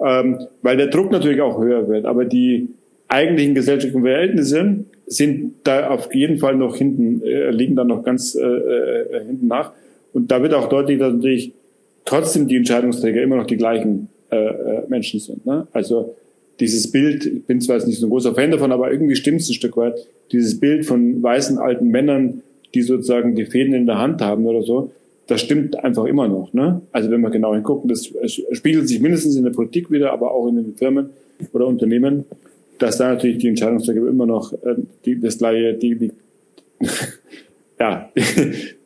ähm, 0.00 0.40
weil 0.62 0.76
der 0.76 0.88
Druck 0.88 1.12
natürlich 1.12 1.40
auch 1.40 1.60
höher 1.60 1.88
wird. 1.88 2.06
Aber 2.06 2.24
die 2.24 2.68
eigentlichen 3.06 3.54
gesellschaftlichen 3.54 4.02
Verhältnisse 4.02 4.84
sind 5.06 5.54
da 5.62 5.90
auf 5.90 6.12
jeden 6.12 6.38
Fall 6.38 6.56
noch 6.56 6.76
hinten, 6.76 7.22
äh, 7.22 7.50
liegen 7.50 7.76
da 7.76 7.84
noch 7.84 8.02
ganz 8.02 8.34
äh, 8.34 8.42
äh, 8.42 9.24
hinten 9.26 9.46
nach. 9.46 9.72
Und 10.12 10.30
da 10.32 10.42
wird 10.42 10.54
auch 10.54 10.68
deutlich, 10.68 10.98
dass 10.98 11.14
natürlich 11.14 11.52
trotzdem 12.04 12.48
die 12.48 12.56
Entscheidungsträger 12.56 13.22
immer 13.22 13.36
noch 13.36 13.46
die 13.46 13.56
gleichen 13.56 14.08
äh, 14.30 14.36
äh, 14.36 14.82
Menschen 14.88 15.20
sind. 15.20 15.44
Ne? 15.46 15.66
Also 15.72 16.14
dieses 16.60 16.90
Bild, 16.90 17.26
ich 17.26 17.44
bin 17.44 17.60
zwar 17.60 17.76
jetzt 17.76 17.86
nicht 17.86 17.98
so 17.98 18.06
ein 18.06 18.10
großer 18.10 18.34
Fan 18.34 18.50
davon, 18.50 18.72
aber 18.72 18.92
irgendwie 18.92 19.16
stimmt 19.16 19.40
es 19.40 19.48
ein 19.48 19.54
Stück 19.54 19.76
weit, 19.76 19.94
dieses 20.32 20.60
Bild 20.60 20.86
von 20.86 21.22
weißen 21.22 21.58
alten 21.58 21.88
Männern, 21.88 22.42
die 22.74 22.82
sozusagen 22.82 23.34
die 23.34 23.44
Fäden 23.44 23.74
in 23.74 23.86
der 23.86 23.98
Hand 23.98 24.20
haben 24.20 24.46
oder 24.46 24.62
so, 24.62 24.92
das 25.26 25.40
stimmt 25.40 25.82
einfach 25.82 26.04
immer 26.04 26.28
noch. 26.28 26.52
Ne? 26.52 26.82
Also 26.92 27.10
wenn 27.10 27.20
wir 27.22 27.30
genau 27.30 27.54
hingucken, 27.54 27.88
das 27.88 28.10
spiegelt 28.52 28.88
sich 28.88 29.00
mindestens 29.00 29.36
in 29.36 29.44
der 29.44 29.50
Politik 29.50 29.90
wieder, 29.90 30.12
aber 30.12 30.32
auch 30.32 30.48
in 30.48 30.56
den 30.56 30.74
Firmen 30.74 31.10
oder 31.52 31.66
Unternehmen 31.66 32.24
dass 32.78 32.98
da 32.98 33.08
natürlich 33.08 33.38
die 33.38 33.48
Entscheidungsträger 33.48 34.06
immer 34.06 34.26
noch 34.26 34.52
äh, 34.52 34.76
die, 35.04 35.20
das 35.20 35.38
gleiche, 35.38 35.74
die, 35.74 35.96
die 35.96 36.12
ja, 37.78 38.10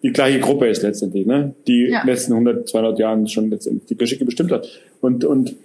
die 0.02 0.12
gleiche 0.12 0.40
Gruppe 0.40 0.68
ist 0.68 0.82
letztendlich, 0.82 1.26
ne? 1.26 1.54
die 1.66 1.88
ja. 1.88 2.00
in 2.00 2.06
den 2.06 2.14
letzten 2.14 2.32
100, 2.32 2.68
200 2.68 2.98
Jahren 2.98 3.26
schon 3.26 3.50
letztendlich 3.50 3.86
die 3.86 3.96
Geschicke 3.96 4.24
bestimmt 4.24 4.52
hat. 4.52 4.68
Und, 5.00 5.24
und 5.24 5.56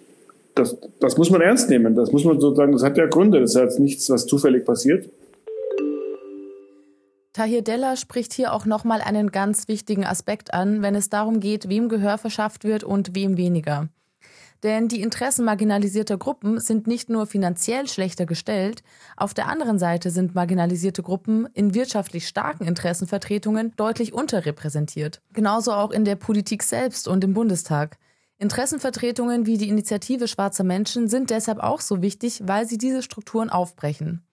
das, 0.56 0.78
das 1.00 1.18
muss 1.18 1.30
man 1.30 1.42
ernst 1.42 1.70
nehmen. 1.70 1.96
Das 1.96 2.12
muss 2.12 2.24
man 2.24 2.40
sozusagen, 2.40 2.72
das 2.72 2.84
hat 2.84 2.98
ja 2.98 3.06
Gründe. 3.06 3.40
Das 3.40 3.56
ist 3.56 3.62
jetzt 3.62 3.80
nichts, 3.80 4.10
was 4.10 4.26
zufällig 4.26 4.66
passiert. 4.66 5.10
Tahir 7.34 7.64
Della 7.64 7.96
spricht 7.96 8.34
hier 8.34 8.54
auch 8.54 8.66
nochmal 8.66 9.02
einen 9.02 9.32
ganz 9.32 9.68
wichtigen 9.68 10.06
Aspekt 10.06 10.54
an, 10.54 10.84
wenn 10.84 10.94
es 10.94 11.10
darum 11.10 11.40
geht, 11.40 11.68
wem 11.68 11.90
Gehör 11.90 12.20
verschafft 12.20 12.64
wird 12.64 12.84
und 12.84 13.16
wem 13.16 13.38
weniger. 13.38 13.90
Denn 14.64 14.88
die 14.88 15.02
Interessen 15.02 15.44
marginalisierter 15.44 16.18
Gruppen 16.18 16.62
sind 16.62 16.88
nicht 16.88 17.10
nur 17.10 17.28
finanziell 17.28 17.90
schlechter 17.90 18.26
gestellt, 18.26 18.82
auf 19.18 19.34
der 19.34 19.48
anderen 19.48 19.78
Seite 19.78 20.10
sind 20.10 20.36
marginalisierte 20.36 21.04
Gruppen 21.04 21.48
in 21.54 21.74
wirtschaftlich 21.74 22.30
starken 22.30 22.66
Interessenvertretungen 22.66 23.74
deutlich 23.76 24.14
unterrepräsentiert. 24.14 25.22
Genauso 25.34 25.74
auch 25.74 25.92
in 25.92 26.06
der 26.06 26.16
Politik 26.16 26.64
selbst 26.64 27.10
und 27.10 27.26
im 27.26 27.34
Bundestag. 27.34 27.98
Interessenvertretungen 28.38 29.46
wie 29.46 29.58
die 29.58 29.68
Initiative 29.68 30.30
Schwarzer 30.30 30.64
Menschen 30.64 31.10
sind 31.10 31.30
deshalb 31.30 31.60
auch 31.60 31.82
so 31.82 32.02
wichtig, 32.02 32.42
weil 32.46 32.66
sie 32.66 32.78
diese 32.78 33.04
Strukturen 33.04 33.50
aufbrechen. 33.50 34.26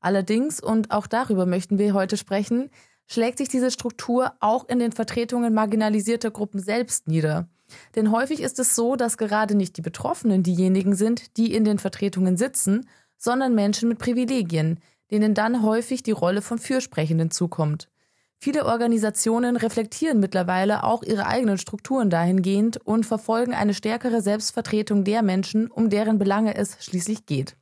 Allerdings, 0.00 0.60
und 0.60 0.90
auch 0.90 1.06
darüber 1.06 1.46
möchten 1.46 1.78
wir 1.78 1.94
heute 1.94 2.16
sprechen, 2.16 2.70
schlägt 3.06 3.38
sich 3.38 3.48
diese 3.48 3.70
Struktur 3.70 4.32
auch 4.40 4.68
in 4.68 4.80
den 4.80 4.92
Vertretungen 4.92 5.54
marginalisierter 5.54 6.32
Gruppen 6.32 6.60
selbst 6.60 7.06
nieder. 7.06 7.48
Denn 7.94 8.12
häufig 8.12 8.40
ist 8.40 8.58
es 8.58 8.74
so, 8.74 8.96
dass 8.96 9.18
gerade 9.18 9.54
nicht 9.54 9.76
die 9.76 9.82
Betroffenen 9.82 10.42
diejenigen 10.42 10.94
sind, 10.94 11.36
die 11.36 11.54
in 11.54 11.64
den 11.64 11.78
Vertretungen 11.78 12.36
sitzen, 12.36 12.88
sondern 13.16 13.54
Menschen 13.54 13.88
mit 13.88 13.98
Privilegien, 13.98 14.80
denen 15.10 15.34
dann 15.34 15.62
häufig 15.62 16.02
die 16.02 16.12
Rolle 16.12 16.42
von 16.42 16.58
Fürsprechenden 16.58 17.30
zukommt. 17.30 17.88
Viele 18.38 18.66
Organisationen 18.66 19.56
reflektieren 19.56 20.20
mittlerweile 20.20 20.84
auch 20.84 21.02
ihre 21.02 21.26
eigenen 21.26 21.58
Strukturen 21.58 22.10
dahingehend 22.10 22.76
und 22.76 23.06
verfolgen 23.06 23.54
eine 23.54 23.74
stärkere 23.74 24.20
Selbstvertretung 24.20 25.04
der 25.04 25.22
Menschen, 25.22 25.70
um 25.70 25.88
deren 25.88 26.18
Belange 26.18 26.54
es 26.54 26.76
schließlich 26.84 27.26
geht. 27.26 27.56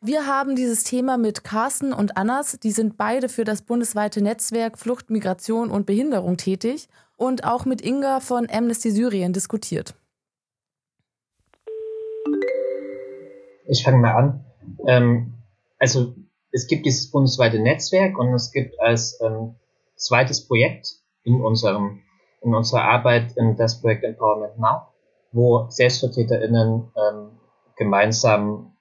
Wir 0.00 0.26
haben 0.26 0.54
dieses 0.54 0.84
Thema 0.84 1.16
mit 1.16 1.44
Carsten 1.44 1.92
und 1.92 2.16
Annas, 2.16 2.58
die 2.62 2.72
sind 2.72 2.96
beide 2.96 3.28
für 3.28 3.44
das 3.44 3.62
bundesweite 3.62 4.20
Netzwerk 4.20 4.78
Flucht, 4.78 5.10
Migration 5.10 5.70
und 5.70 5.86
Behinderung 5.86 6.36
tätig 6.36 6.88
und 7.16 7.44
auch 7.44 7.64
mit 7.64 7.80
Inga 7.82 8.20
von 8.20 8.48
Amnesty 8.50 8.90
Syrien 8.90 9.32
diskutiert. 9.32 9.94
Ich 13.66 13.82
fange 13.84 13.98
mal 13.98 14.14
an. 14.14 14.44
Ähm, 14.86 15.34
also 15.78 16.14
es 16.52 16.66
gibt 16.66 16.86
dieses 16.86 17.10
bundesweite 17.10 17.58
Netzwerk 17.58 18.18
und 18.18 18.32
es 18.34 18.52
gibt 18.52 18.78
als 18.80 19.20
ähm, 19.20 19.56
zweites 19.96 20.46
Projekt 20.46 20.96
in 21.24 21.40
unserem 21.40 22.02
in 22.42 22.54
unserer 22.54 22.84
Arbeit 22.84 23.36
in 23.36 23.56
das 23.56 23.80
Projekt 23.80 24.04
Empowerment 24.04 24.58
Now, 24.58 24.88
wo 25.32 25.66
SelbstvertreterInnen 25.70 26.92
ähm, 26.94 27.30
gemeinsam 27.76 28.76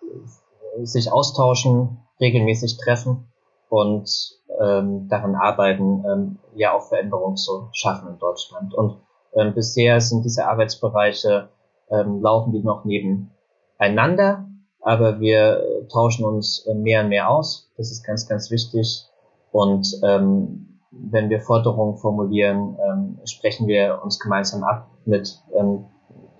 äh, 0.00 0.84
sich 0.86 1.10
austauschen, 1.10 1.98
regelmäßig 2.20 2.78
treffen 2.78 3.32
und 3.68 4.37
ähm, 4.60 5.08
daran 5.08 5.34
arbeiten, 5.34 6.04
ähm, 6.10 6.38
ja 6.54 6.72
auch 6.72 6.88
Veränderungen 6.88 7.36
zu 7.36 7.68
schaffen 7.72 8.08
in 8.08 8.18
Deutschland. 8.18 8.74
Und 8.74 8.98
ähm, 9.34 9.54
bisher 9.54 10.00
sind 10.00 10.24
diese 10.24 10.46
Arbeitsbereiche, 10.46 11.48
ähm, 11.90 12.20
laufen 12.22 12.52
die 12.52 12.62
noch 12.62 12.84
nebeneinander, 12.84 14.46
aber 14.80 15.20
wir 15.20 15.60
äh, 15.60 15.88
tauschen 15.88 16.24
uns 16.24 16.66
äh, 16.66 16.74
mehr 16.74 17.02
und 17.02 17.08
mehr 17.08 17.30
aus. 17.30 17.70
Das 17.76 17.90
ist 17.90 18.04
ganz, 18.04 18.28
ganz 18.28 18.50
wichtig. 18.50 19.04
Und 19.52 20.00
ähm, 20.04 20.80
wenn 20.90 21.30
wir 21.30 21.40
Forderungen 21.40 21.96
formulieren, 21.98 22.76
ähm, 22.84 23.18
sprechen 23.24 23.66
wir 23.66 24.00
uns 24.02 24.18
gemeinsam 24.18 24.64
ab 24.64 24.88
mit 25.04 25.40
ähm, 25.54 25.84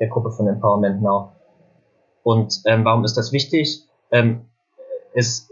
der 0.00 0.08
Gruppe 0.08 0.30
von 0.30 0.46
Empowerment 0.46 1.02
Now. 1.02 1.32
Und 2.22 2.60
ähm, 2.66 2.84
warum 2.84 3.04
ist 3.04 3.16
das 3.16 3.32
wichtig? 3.32 3.84
Ähm, 4.10 4.46
es 5.14 5.48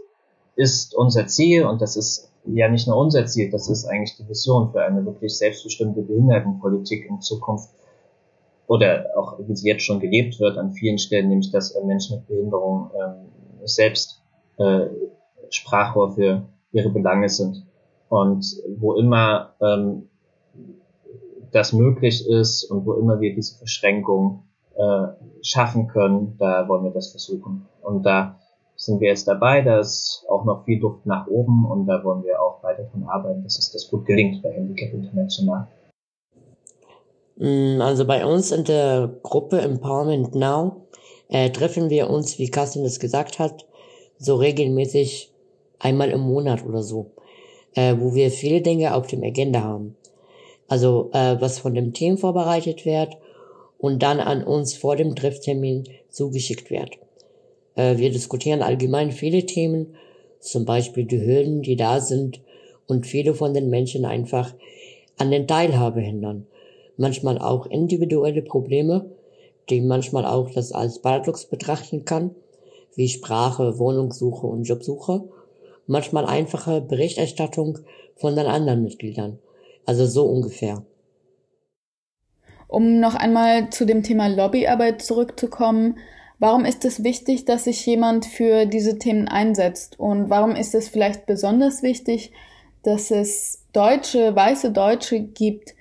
ist 0.55 0.95
unser 0.95 1.27
Ziel 1.27 1.65
und 1.65 1.81
das 1.81 1.95
ist 1.95 2.31
ja 2.53 2.69
nicht 2.69 2.87
nur 2.87 2.97
unser 2.97 3.25
Ziel, 3.25 3.49
das 3.49 3.69
ist 3.69 3.85
eigentlich 3.85 4.15
die 4.17 4.27
Vision 4.27 4.71
für 4.71 4.83
eine 4.83 5.05
wirklich 5.05 5.37
selbstbestimmte 5.37 6.01
Behindertenpolitik 6.01 7.05
in 7.09 7.21
Zukunft 7.21 7.69
oder 8.67 9.07
auch 9.15 9.39
wie 9.39 9.55
sie 9.55 9.69
jetzt 9.69 9.83
schon 9.83 9.99
gelebt 9.99 10.39
wird 10.39 10.57
an 10.57 10.73
vielen 10.73 10.97
Stellen, 10.97 11.29
nämlich 11.29 11.51
dass 11.51 11.75
Menschen 11.85 12.17
mit 12.17 12.27
Behinderung 12.27 12.91
äh, 12.93 13.67
selbst 13.67 14.21
äh, 14.57 14.87
Sprachrohr 15.49 16.13
für 16.13 16.43
ihre 16.71 16.89
Belange 16.89 17.29
sind. 17.29 17.65
Und 18.09 18.45
wo 18.77 18.93
immer 18.93 19.53
ähm, 19.61 20.09
das 21.51 21.73
möglich 21.73 22.27
ist 22.27 22.65
und 22.65 22.85
wo 22.85 22.93
immer 22.93 23.19
wir 23.19 23.33
diese 23.33 23.57
Verschränkung 23.57 24.43
äh, 24.75 25.07
schaffen 25.41 25.87
können, 25.87 26.35
da 26.37 26.67
wollen 26.67 26.83
wir 26.83 26.91
das 26.91 27.11
versuchen. 27.11 27.65
Und 27.81 28.05
da 28.05 28.39
sind 28.77 29.01
wir 29.01 29.09
jetzt 29.09 29.27
dabei, 29.27 29.61
da 29.61 29.79
ist 29.79 30.23
auch 30.29 30.45
noch 30.45 30.63
viel 30.63 30.79
Luft 30.79 31.05
nach 31.05 31.27
oben 31.27 31.65
und 31.65 31.87
da 31.87 32.03
wollen 32.03 32.23
wir 32.23 32.39
auch 32.41 32.63
weiter 32.63 32.87
von 32.91 33.03
arbeiten, 33.03 33.43
dass 33.43 33.57
es 33.57 33.71
das 33.71 33.89
gut 33.89 34.05
gelingt 34.05 34.43
bei 34.43 34.53
Handicap 34.53 34.93
International. 34.93 35.67
Mm, 37.37 37.81
also 37.81 38.05
bei 38.05 38.25
uns 38.25 38.51
in 38.51 38.63
der 38.63 39.09
Gruppe 39.23 39.59
Empowerment 39.59 40.35
Now 40.35 40.87
äh, 41.27 41.49
treffen 41.49 41.89
wir 41.89 42.09
uns, 42.09 42.37
wie 42.37 42.49
Carsten 42.49 42.85
es 42.85 42.99
gesagt 42.99 43.39
hat, 43.39 43.65
so 44.19 44.35
regelmäßig 44.35 45.33
einmal 45.79 46.09
im 46.11 46.21
Monat 46.21 46.63
oder 46.65 46.83
so, 46.83 47.11
äh, 47.75 47.95
wo 47.97 48.13
wir 48.13 48.31
viele 48.31 48.61
Dinge 48.61 48.95
auf 48.95 49.07
dem 49.07 49.23
Agenda 49.23 49.63
haben. 49.63 49.95
Also 50.67 51.09
äh, 51.13 51.39
was 51.39 51.59
von 51.59 51.73
dem 51.73 51.93
Team 51.93 52.17
vorbereitet 52.17 52.85
wird 52.85 53.17
und 53.79 54.03
dann 54.03 54.19
an 54.19 54.43
uns 54.43 54.75
vor 54.75 54.95
dem 54.95 55.15
Trifftermin 55.15 55.85
zugeschickt 56.09 56.69
wird. 56.69 56.99
Äh, 57.77 57.97
wir 57.97 58.11
diskutieren 58.11 58.61
allgemein 58.61 59.11
viele 59.11 59.45
Themen, 59.45 59.95
zum 60.41 60.65
Beispiel 60.65 61.05
die 61.05 61.25
Hürden, 61.25 61.61
die 61.61 61.77
da 61.77 62.01
sind 62.01 62.41
und 62.87 63.07
viele 63.07 63.33
von 63.33 63.53
den 63.53 63.69
Menschen 63.69 64.03
einfach 64.03 64.53
an 65.17 65.31
den 65.31 65.47
Teilhabe 65.47 66.01
hindern. 66.01 66.45
Manchmal 66.97 67.37
auch 67.37 67.67
individuelle 67.67 68.41
Probleme, 68.41 69.09
die 69.69 69.81
manchmal 69.81 70.25
auch 70.25 70.51
das 70.51 70.71
als 70.71 70.99
Paradox 70.99 71.45
betrachten 71.45 72.05
kann, 72.05 72.31
wie 72.95 73.07
Sprache, 73.07 73.77
Wohnungssuche 73.77 74.47
und 74.47 74.63
Jobsuche. 74.63 75.23
Manchmal 75.85 76.25
einfache 76.25 76.81
Berichterstattung 76.81 77.79
von 78.15 78.35
den 78.35 78.47
anderen 78.47 78.83
Mitgliedern. 78.83 79.39
Also 79.85 80.05
so 80.05 80.25
ungefähr. 80.25 80.83
Um 82.67 82.99
noch 82.99 83.15
einmal 83.15 83.69
zu 83.69 83.85
dem 83.85 84.03
Thema 84.03 84.27
Lobbyarbeit 84.27 85.01
zurückzukommen, 85.01 85.97
warum 86.39 86.65
ist 86.65 86.85
es 86.85 87.03
wichtig, 87.03 87.45
dass 87.45 87.65
sich 87.65 87.85
jemand 87.85 88.25
für 88.25 88.65
diese 88.65 88.97
Themen 88.99 89.27
einsetzt? 89.27 89.99
Und 89.99 90.29
warum 90.29 90.55
ist 90.55 90.75
es 90.75 90.89
vielleicht 90.89 91.25
besonders 91.25 91.83
wichtig, 91.83 92.31
dass 92.83 93.11
es 93.11 93.65
Deutsche, 93.73 94.35
weiße 94.35 94.71
Deutsche 94.71 95.19
gibt, 95.21 95.75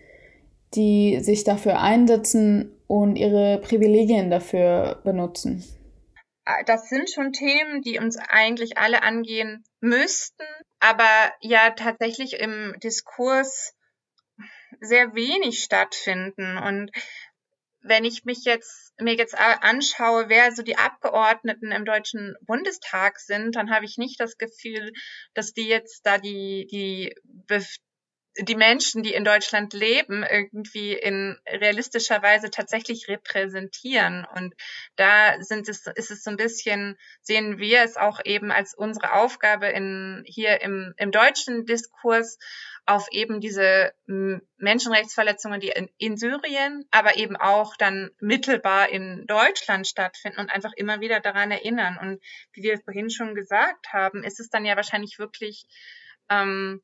die 0.75 1.21
sich 1.21 1.45
dafür 1.45 1.81
einsetzen 1.81 2.73
und 2.87 3.17
ihre 3.17 3.59
Privilegien 3.59 4.31
dafür 4.31 5.01
benutzen? 5.05 5.65
Das 6.67 6.89
sind 6.89 7.11
schon 7.11 7.33
Themen, 7.33 7.83
die 7.83 7.99
uns 7.99 8.17
eigentlich 8.29 8.79
alle 8.79 9.03
angehen 9.03 9.65
müssten, 9.81 10.45
aber 10.79 11.33
ja 11.41 11.71
tatsächlich 11.71 12.39
im 12.39 12.75
Diskurs 12.83 13.75
sehr 14.81 15.15
wenig 15.15 15.63
stattfinden. 15.63 16.57
Und 16.59 16.93
wenn 17.81 18.05
ich 18.05 18.25
mich 18.25 18.45
jetzt 18.45 18.86
mir 19.01 19.15
jetzt 19.15 19.37
anschaue, 19.37 20.29
wer 20.29 20.53
so 20.53 20.63
die 20.63 20.79
Abgeordneten 20.79 21.71
im 21.73 21.85
Deutschen 21.85 22.35
Bundestag 22.43 23.19
sind, 23.19 23.57
dann 23.57 23.71
habe 23.71 23.85
ich 23.85 23.99
nicht 23.99 24.21
das 24.21 24.39
Gefühl, 24.39 24.93
dass 25.35 25.53
die 25.53 25.69
jetzt 25.69 26.07
da 26.07 26.19
die 26.19 26.67
die 26.71 27.15
die 28.41 28.55
Menschen, 28.55 29.03
die 29.03 29.15
in 29.15 29.25
Deutschland 29.25 29.73
leben, 29.73 30.23
irgendwie 30.23 30.93
in 30.93 31.39
realistischer 31.47 32.23
Weise 32.23 32.51
tatsächlich 32.51 33.09
repräsentieren. 33.09 34.27
Und 34.35 34.55
da 34.97 35.41
sind 35.43 35.69
es, 35.69 35.87
ist 35.87 36.11
es 36.11 36.23
so 36.23 36.31
ein 36.31 36.37
bisschen, 36.37 36.97
sehen 37.23 37.59
wir 37.59 37.83
es 37.83 37.97
auch 37.97 38.21
eben 38.25 38.51
als 38.51 38.75
unsere 38.75 39.13
Aufgabe 39.15 39.69
in, 39.69 40.23
hier 40.27 40.61
im, 40.61 40.95
im 40.97 41.11
deutschen 41.11 41.65
Diskurs, 41.67 42.39
auf 42.87 43.09
eben 43.11 43.41
diese 43.41 43.93
Menschenrechtsverletzungen, 44.07 45.61
die 45.61 45.71
in, 45.71 45.91
in, 45.99 46.17
Syrien, 46.17 46.85
aber 46.93 47.17
eben 47.17 47.37
auch 47.37 47.77
dann 47.77 48.11
mittelbar 48.21 48.89
in 48.91 49.27
Deutschland 49.27 49.89
stattfinden 49.89 50.39
und 50.39 50.51
einfach 50.51 50.73
immer 50.77 51.01
wieder 51.01 51.19
daran 51.19 51.51
erinnern. 51.51 51.99
Und 52.01 52.23
wie 52.53 52.63
wir 52.63 52.79
vorhin 52.79 53.11
schon 53.11 53.35
gesagt 53.35 53.93
haben, 53.93 54.23
ist 54.23 54.39
es 54.39 54.51
dann 54.51 54.65
ja 54.65 54.77
wahrscheinlich 54.77 55.19
wirklich, 55.19 55.67
ähm, 56.31 56.81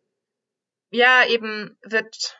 ja, 0.92 1.26
eben 1.26 1.76
wird 1.82 2.38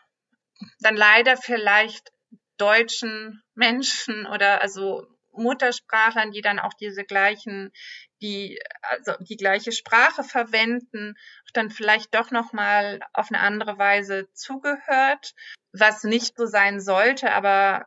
dann 0.81 0.97
leider 0.97 1.37
vielleicht 1.37 2.13
deutschen 2.59 3.43
Menschen 3.55 4.27
oder 4.27 4.61
also 4.61 5.07
Muttersprachlern, 5.33 6.31
die 6.31 6.43
dann 6.43 6.59
auch 6.59 6.75
diese 6.75 7.05
gleichen, 7.05 7.73
die 8.21 8.61
also 8.83 9.15
die 9.21 9.39
gleiche 9.39 9.73
Sprache 9.73 10.23
verwenden, 10.23 11.15
dann 11.55 11.71
vielleicht 11.71 12.15
doch 12.15 12.31
noch 12.31 12.53
mal 12.53 13.01
auf 13.15 13.31
eine 13.31 13.41
andere 13.41 13.79
Weise 13.79 14.29
zugehört, 14.35 15.33
was 15.73 16.05
nicht 16.05 16.37
so 16.37 16.45
sein 16.47 16.81
sollte, 16.81 17.33
aber 17.33 17.87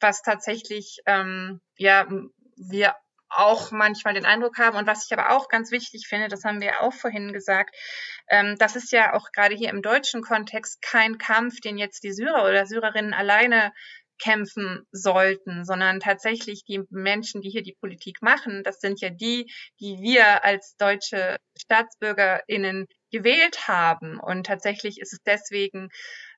was 0.00 0.22
tatsächlich 0.22 0.98
ähm, 1.06 1.60
ja 1.78 2.08
wir 2.56 2.96
auch 3.28 3.70
manchmal 3.70 4.14
den 4.14 4.26
Eindruck 4.26 4.58
haben. 4.58 4.76
Und 4.76 4.86
was 4.86 5.06
ich 5.06 5.12
aber 5.12 5.30
auch 5.30 5.48
ganz 5.48 5.70
wichtig 5.70 6.06
finde, 6.08 6.28
das 6.28 6.44
haben 6.44 6.60
wir 6.60 6.80
auch 6.80 6.92
vorhin 6.92 7.32
gesagt, 7.32 7.74
ähm, 8.28 8.56
das 8.58 8.76
ist 8.76 8.92
ja 8.92 9.14
auch 9.14 9.30
gerade 9.32 9.54
hier 9.54 9.70
im 9.70 9.82
deutschen 9.82 10.22
Kontext 10.22 10.82
kein 10.82 11.18
Kampf, 11.18 11.60
den 11.60 11.78
jetzt 11.78 12.02
die 12.02 12.12
Syrer 12.12 12.44
oder 12.48 12.66
Syrerinnen 12.66 13.14
alleine 13.14 13.72
kämpfen 14.18 14.86
sollten, 14.92 15.64
sondern 15.64 16.00
tatsächlich 16.00 16.64
die 16.64 16.82
Menschen, 16.90 17.42
die 17.42 17.50
hier 17.50 17.62
die 17.62 17.76
Politik 17.78 18.22
machen, 18.22 18.62
das 18.64 18.80
sind 18.80 19.00
ja 19.00 19.10
die, 19.10 19.52
die 19.80 19.98
wir 20.00 20.44
als 20.44 20.76
deutsche 20.76 21.36
Staatsbürgerinnen 21.58 22.86
gewählt 23.10 23.68
haben. 23.68 24.18
Und 24.18 24.46
tatsächlich 24.46 25.00
ist 25.00 25.12
es 25.12 25.20
deswegen 25.24 25.90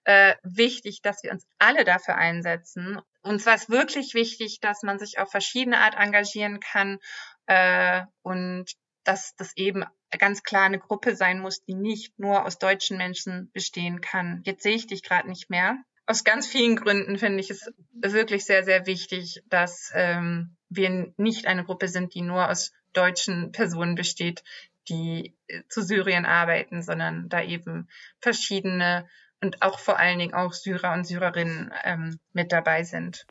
äh, 0.04 0.34
wichtig, 0.42 1.00
dass 1.02 1.22
wir 1.22 1.30
uns 1.30 1.46
alle 1.58 1.84
dafür 1.84 2.16
einsetzen. 2.16 3.00
Und 3.22 3.40
zwar 3.40 3.54
ist 3.54 3.70
wirklich 3.70 4.14
wichtig, 4.14 4.58
dass 4.60 4.82
man 4.82 4.98
sich 4.98 5.18
auf 5.18 5.30
verschiedene 5.30 5.78
Art 5.78 5.96
engagieren 5.96 6.60
kann 6.60 6.98
äh, 7.46 8.02
und 8.22 8.72
dass 9.08 9.34
das 9.36 9.56
eben 9.56 9.84
ganz 10.18 10.42
klar 10.42 10.64
eine 10.64 10.78
Gruppe 10.78 11.16
sein 11.16 11.40
muss, 11.40 11.64
die 11.64 11.74
nicht 11.74 12.18
nur 12.18 12.44
aus 12.44 12.58
deutschen 12.58 12.98
Menschen 12.98 13.50
bestehen 13.52 14.00
kann. 14.00 14.42
Jetzt 14.44 14.62
sehe 14.62 14.74
ich 14.74 14.86
dich 14.86 15.02
gerade 15.02 15.28
nicht 15.28 15.50
mehr 15.50 15.78
aus 16.08 16.24
ganz 16.24 16.46
vielen 16.46 16.76
Gründen 16.76 17.18
finde 17.18 17.40
ich 17.40 17.50
es 17.50 17.70
wirklich 17.92 18.46
sehr, 18.46 18.64
sehr 18.64 18.86
wichtig, 18.86 19.42
dass 19.50 19.92
ähm, 19.94 20.56
wir 20.70 21.12
nicht 21.18 21.46
eine 21.46 21.64
Gruppe 21.64 21.86
sind, 21.86 22.14
die 22.14 22.22
nur 22.22 22.50
aus 22.50 22.72
deutschen 22.94 23.52
Personen 23.52 23.94
besteht, 23.94 24.42
die 24.88 25.36
äh, 25.48 25.62
zu 25.68 25.82
Syrien 25.82 26.24
arbeiten, 26.24 26.82
sondern 26.82 27.28
da 27.28 27.42
eben 27.42 27.88
verschiedene 28.20 29.06
und 29.42 29.60
auch 29.60 29.78
vor 29.78 29.98
allen 29.98 30.18
Dingen 30.18 30.34
auch 30.34 30.54
Syrer 30.54 30.94
und 30.94 31.06
Syrerinnen 31.06 31.72
ähm, 31.84 32.18
mit 32.32 32.52
dabei 32.52 32.84
sind. 32.84 33.26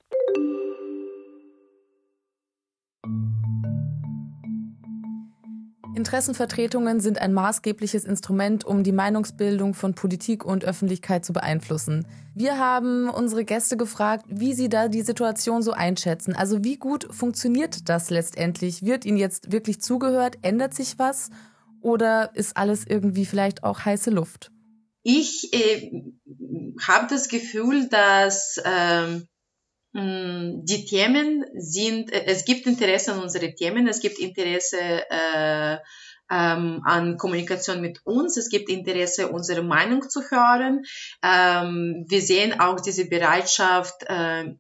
Interessenvertretungen 5.98 7.00
sind 7.00 7.18
ein 7.18 7.34
maßgebliches 7.34 8.06
Instrument, 8.06 8.64
um 8.64 8.84
die 8.84 8.92
Meinungsbildung 8.92 9.74
von 9.74 9.96
Politik 9.96 10.46
und 10.46 10.64
Öffentlichkeit 10.64 11.26
zu 11.26 11.34
beeinflussen. 11.34 12.06
Wir 12.36 12.60
haben 12.60 13.10
unsere 13.10 13.44
Gäste 13.44 13.78
gefragt, 13.78 14.26
wie 14.30 14.54
sie 14.54 14.70
da 14.70 14.90
die 14.90 15.02
Situation 15.02 15.64
so 15.64 15.72
einschätzen. 15.72 16.36
Also 16.36 16.64
wie 16.64 16.78
gut 16.78 17.08
funktioniert 17.10 17.90
das 17.90 18.12
letztendlich? 18.12 18.86
Wird 18.86 19.06
ihnen 19.06 19.18
jetzt 19.18 19.52
wirklich 19.52 19.82
zugehört? 19.82 20.38
Ändert 20.44 20.76
sich 20.76 21.00
was? 21.00 21.32
Oder 21.82 22.30
ist 22.36 22.56
alles 22.58 22.86
irgendwie 22.86 23.26
vielleicht 23.26 23.64
auch 23.64 23.84
heiße 23.84 24.12
Luft? 24.12 24.52
Ich 25.02 25.52
äh, 25.54 25.92
habe 26.88 27.08
das 27.10 27.28
Gefühl, 27.28 27.90
dass 27.90 28.58
äh, 28.64 29.22
die 29.98 30.86
Themen 30.86 31.46
sind, 31.56 32.14
äh, 32.14 32.26
es 32.26 32.46
gibt 32.46 32.68
Interesse 32.68 33.14
an 33.14 33.20
unsere 33.20 33.54
Themen, 33.56 33.88
es 33.88 34.00
gibt 34.00 34.20
Interesse 34.20 34.80
äh, 34.80 35.78
ähm, 36.30 36.82
an 36.86 37.18
Kommunikation 37.18 37.82
mit 37.82 38.06
uns, 38.06 38.38
es 38.38 38.50
gibt 38.50 38.70
Interesse, 38.70 39.30
unsere 39.30 39.64
Meinung 39.64 40.08
zu 40.08 40.22
hören. 40.30 40.84
Ähm, 41.24 42.06
wir 42.08 42.22
sehen 42.22 42.60
auch 42.60 42.80
diese 42.80 43.06
Bereitschaft, 43.06 44.04
äh, 44.08 44.54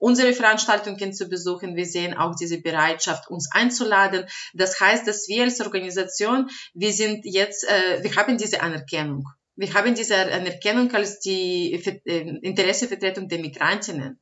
unsere 0.00 0.32
Veranstaltungen 0.32 1.12
zu 1.12 1.28
besuchen. 1.28 1.76
Wir 1.76 1.86
sehen 1.86 2.16
auch 2.16 2.34
diese 2.34 2.60
Bereitschaft, 2.60 3.28
uns 3.28 3.48
einzuladen. 3.52 4.24
Das 4.54 4.80
heißt, 4.80 5.06
dass 5.06 5.28
wir 5.28 5.44
als 5.44 5.60
Organisation, 5.60 6.48
wir 6.74 6.92
sind 6.92 7.24
jetzt, 7.24 7.68
äh, 7.68 8.02
wir 8.02 8.16
haben 8.16 8.36
diese 8.36 8.62
Anerkennung 8.62 9.28
wir 9.58 9.74
haben 9.74 9.94
diese 9.94 10.16
Anerkennung 10.16 10.94
als 10.94 11.18
die 11.18 11.74
äh, 11.74 12.20
Interessevertretung 12.42 13.28
der 13.28 13.40
Migrantinnen. 13.40 14.20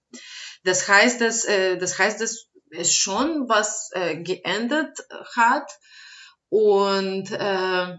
Das 0.64 0.88
heißt, 0.88 1.20
dass, 1.20 1.44
äh, 1.44 1.76
das 1.76 1.98
heißt, 1.98 2.20
dass 2.20 2.46
es 2.70 2.94
schon 2.94 3.48
was 3.48 3.90
äh, 3.92 4.16
geändert 4.16 4.98
hat 5.36 5.70
und 6.48 7.30
äh, 7.30 7.96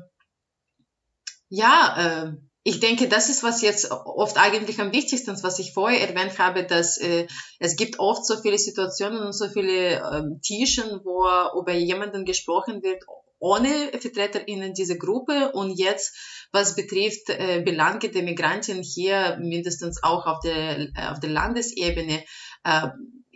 ja, 1.49 2.25
äh, 2.25 2.33
ich 2.63 2.79
denke, 2.81 3.07
das 3.07 3.29
ist, 3.29 3.43
was 3.43 3.61
jetzt 3.61 3.91
oft 3.91 4.37
eigentlich 4.37 4.81
am 4.81 4.91
wichtigsten 4.91 5.41
was 5.41 5.59
ich 5.59 5.73
vorher 5.73 6.09
erwähnt 6.09 6.37
habe, 6.39 6.65
dass 6.65 6.97
äh, 6.97 7.27
es 7.59 7.77
gibt 7.77 7.99
oft 7.99 8.25
so 8.25 8.35
viele 8.35 8.57
Situationen 8.57 9.23
und 9.23 9.33
so 9.33 9.47
viele 9.47 10.01
ähm, 10.01 10.41
Tischen, 10.41 11.01
wo 11.05 11.23
über 11.57 11.71
jemanden 11.71 12.25
gesprochen 12.25 12.83
wird, 12.83 13.03
ohne 13.39 13.69
VertreterInnen 13.99 14.73
dieser 14.73 14.95
Gruppe 14.95 15.51
und 15.53 15.77
jetzt, 15.77 16.47
was 16.51 16.75
betrifft 16.75 17.29
äh, 17.29 17.61
Belange 17.63 18.09
der 18.09 18.23
Migranten 18.23 18.81
hier, 18.81 19.37
mindestens 19.39 20.01
auch 20.03 20.25
auf 20.25 20.39
der, 20.39 20.89
auf 21.11 21.19
der 21.19 21.29
Landesebene, 21.29 22.23
äh, 22.63 22.87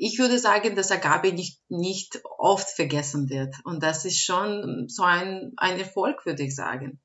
ich 0.03 0.17
würde 0.17 0.39
sagen, 0.39 0.75
dass 0.75 0.91
Agape 0.91 1.31
nicht, 1.31 1.59
nicht 1.69 2.21
oft 2.39 2.67
vergessen 2.69 3.29
wird. 3.29 3.55
Und 3.65 3.83
das 3.83 4.03
ist 4.03 4.19
schon 4.19 4.87
so 4.87 5.03
ein, 5.03 5.53
ein 5.57 5.79
Erfolg, 5.79 6.25
würde 6.25 6.41
ich 6.41 6.55
sagen. 6.55 6.99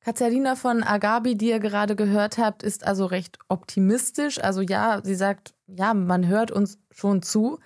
Katharina 0.00 0.54
von 0.54 0.82
Agabi, 0.82 1.34
die 1.34 1.48
ihr 1.48 1.60
gerade 1.60 1.94
gehört 1.96 2.38
habt, 2.38 2.62
ist 2.62 2.86
also 2.86 3.06
recht 3.06 3.38
optimistisch. 3.48 4.38
Also 4.38 4.60
ja, 4.60 5.00
sie 5.02 5.14
sagt, 5.14 5.54
ja, 5.66 5.94
man 5.94 6.26
hört 6.26 6.50
uns 6.50 6.78
schon 6.90 7.22
zu. 7.22 7.58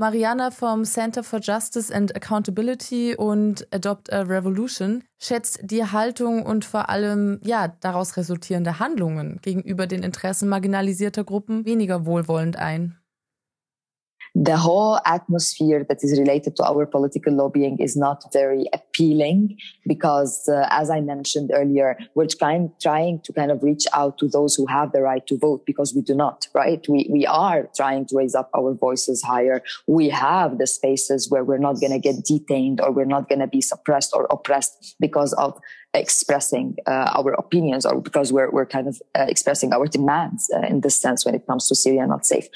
Mariana 0.00 0.52
vom 0.52 0.84
Center 0.84 1.24
for 1.24 1.40
Justice 1.40 1.92
and 1.92 2.14
Accountability 2.14 3.16
und 3.16 3.66
Adopt 3.74 4.12
a 4.12 4.22
Revolution 4.22 5.02
schätzt 5.18 5.58
die 5.64 5.84
Haltung 5.84 6.46
und 6.46 6.64
vor 6.64 6.88
allem 6.88 7.40
ja 7.42 7.66
daraus 7.80 8.16
resultierende 8.16 8.78
Handlungen 8.78 9.40
gegenüber 9.42 9.88
den 9.88 10.04
Interessen 10.04 10.48
marginalisierter 10.48 11.24
Gruppen 11.24 11.64
weniger 11.64 12.06
wohlwollend 12.06 12.56
ein. 12.56 12.97
The 14.40 14.56
whole 14.56 15.00
atmosphere 15.04 15.84
that 15.88 15.98
is 16.04 16.16
related 16.16 16.54
to 16.54 16.64
our 16.64 16.86
political 16.86 17.32
lobbying 17.32 17.76
is 17.80 17.96
not 17.96 18.22
very 18.32 18.66
appealing 18.72 19.58
because, 19.84 20.48
uh, 20.48 20.68
as 20.70 20.90
I 20.90 21.00
mentioned 21.00 21.50
earlier, 21.52 21.98
we're 22.14 22.28
trying, 22.28 22.70
trying 22.80 23.20
to 23.22 23.32
kind 23.32 23.50
of 23.50 23.64
reach 23.64 23.86
out 23.92 24.16
to 24.18 24.28
those 24.28 24.54
who 24.54 24.66
have 24.66 24.92
the 24.92 25.02
right 25.02 25.26
to 25.26 25.36
vote 25.36 25.66
because 25.66 25.92
we 25.92 26.02
do 26.02 26.14
not, 26.14 26.46
right? 26.54 26.86
We, 26.88 27.08
we 27.10 27.26
are 27.26 27.68
trying 27.74 28.06
to 28.06 28.16
raise 28.16 28.36
up 28.36 28.48
our 28.56 28.74
voices 28.74 29.24
higher. 29.24 29.60
We 29.88 30.08
have 30.10 30.58
the 30.58 30.68
spaces 30.68 31.28
where 31.28 31.42
we're 31.42 31.58
not 31.58 31.80
going 31.80 31.92
to 31.92 31.98
get 31.98 32.24
detained 32.24 32.80
or 32.80 32.92
we're 32.92 33.06
not 33.06 33.28
going 33.28 33.40
to 33.40 33.48
be 33.48 33.60
suppressed 33.60 34.12
or 34.14 34.28
oppressed 34.30 34.94
because 35.00 35.32
of 35.32 35.60
expressing 35.98 36.76
uh, 36.86 37.10
our 37.16 37.32
opinions 37.32 37.84
or 37.84 38.00
because 38.00 38.32
we're, 38.32 38.50
we're 38.50 38.66
kind 38.66 38.88
of 38.88 39.00
uh, 39.18 39.26
expressing 39.28 39.72
our 39.72 39.86
demands 39.86 40.50
uh, 40.54 40.66
in 40.66 40.80
this 40.80 41.00
sense 41.00 41.24
when 41.24 41.34
it 41.34 41.46
comes 41.46 41.68
to 41.68 41.74
Syria 41.74 42.06
not 42.06 42.24
safe. 42.24 42.46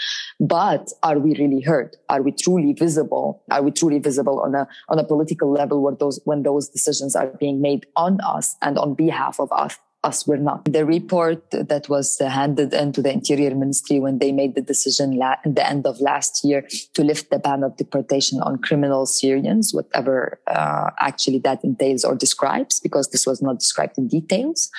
But 0.40 0.90
are 1.02 1.18
we 1.18 1.35
really 1.35 1.61
heard? 1.61 1.96
Are 2.09 2.22
we 2.22 2.33
truly 2.33 2.72
visible? 2.72 3.42
Are 3.50 3.62
we 3.62 3.70
truly 3.70 3.98
visible 3.98 4.40
on 4.40 4.55
a, 4.55 4.66
on 4.88 4.98
a 4.98 5.05
political 5.05 5.50
level 5.52 5.83
where 5.83 5.94
those, 5.94 6.20
when 6.24 6.42
those 6.42 6.68
decisions 6.68 7.14
are 7.16 7.28
being 7.38 7.61
made 7.61 7.87
on 7.96 8.20
us 8.20 8.57
and 8.62 8.78
on 8.78 8.94
behalf 8.94 9.38
of 9.38 9.50
us? 9.52 9.78
Us 10.04 10.26
were 10.26 10.36
not. 10.36 10.64
The 10.64 10.84
report 10.84 11.50
that 11.50 11.88
was 11.88 12.18
handed 12.18 12.74
into 12.74 13.02
the 13.02 13.12
Interior 13.12 13.54
Ministry 13.54 14.00
when 14.00 14.18
they 14.18 14.32
made 14.32 14.54
the 14.54 14.60
decision 14.60 15.16
la- 15.16 15.36
at 15.44 15.54
the 15.54 15.66
end 15.66 15.86
of 15.86 16.00
last 16.00 16.44
year 16.44 16.66
to 16.94 17.04
lift 17.04 17.30
the 17.30 17.38
ban 17.38 17.62
of 17.62 17.76
deportation 17.76 18.40
on 18.40 18.58
criminal 18.58 19.06
Syrians, 19.06 19.72
whatever 19.72 20.40
uh, 20.48 20.90
actually 21.00 21.38
that 21.40 21.62
entails 21.62 22.04
or 22.04 22.14
describes, 22.14 22.80
because 22.80 23.10
this 23.10 23.26
was 23.26 23.40
not 23.40 23.58
described 23.58 23.96
in 23.98 24.08
details. 24.08 24.70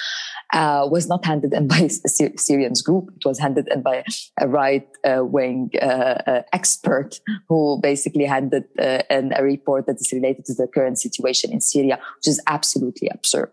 Uh, 0.54 0.88
was 0.92 1.08
not 1.08 1.26
handed 1.26 1.52
in 1.54 1.68
by 1.68 1.78
a 1.78 1.90
Syr- 2.10 2.38
Syrians 2.38 2.82
group. 2.82 3.10
It 3.16 3.26
was 3.26 3.40
handed 3.40 3.68
in 3.70 3.82
by 3.82 4.04
a 4.40 4.48
right 4.48 4.88
uh, 5.04 5.24
wing 5.24 5.72
uh, 5.82 5.86
uh, 5.86 6.42
expert 6.52 7.20
who 7.50 7.80
basically 7.82 8.26
handed 8.26 8.66
uh, 8.78 9.02
in 9.10 9.34
a 9.36 9.44
report 9.44 9.88
that 9.88 9.96
is 9.96 10.12
related 10.14 10.46
to 10.46 10.54
the 10.54 10.68
current 10.68 11.00
situation 11.00 11.52
in 11.52 11.62
Syria, 11.62 11.98
which 12.18 12.28
is 12.28 12.42
absolutely 12.48 13.10
absurd. 13.10 13.52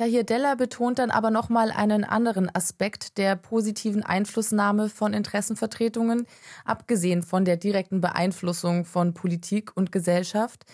Tahir 0.00 0.24
Della 0.24 0.54
betont 0.54 0.98
dann 0.98 1.10
aber 1.10 1.30
nochmal 1.30 1.70
einen 1.70 2.04
anderen 2.04 2.48
Aspekt 2.54 3.18
der 3.18 3.36
positiven 3.36 4.02
Einflussnahme 4.02 4.88
von 4.88 5.12
Interessenvertretungen, 5.12 6.26
abgesehen 6.64 7.22
von 7.22 7.44
der 7.44 7.58
direkten 7.58 8.00
Beeinflussung 8.00 8.86
von 8.86 9.12
Politik 9.12 9.76
und 9.76 9.92
Gesellschaft. 9.92 10.64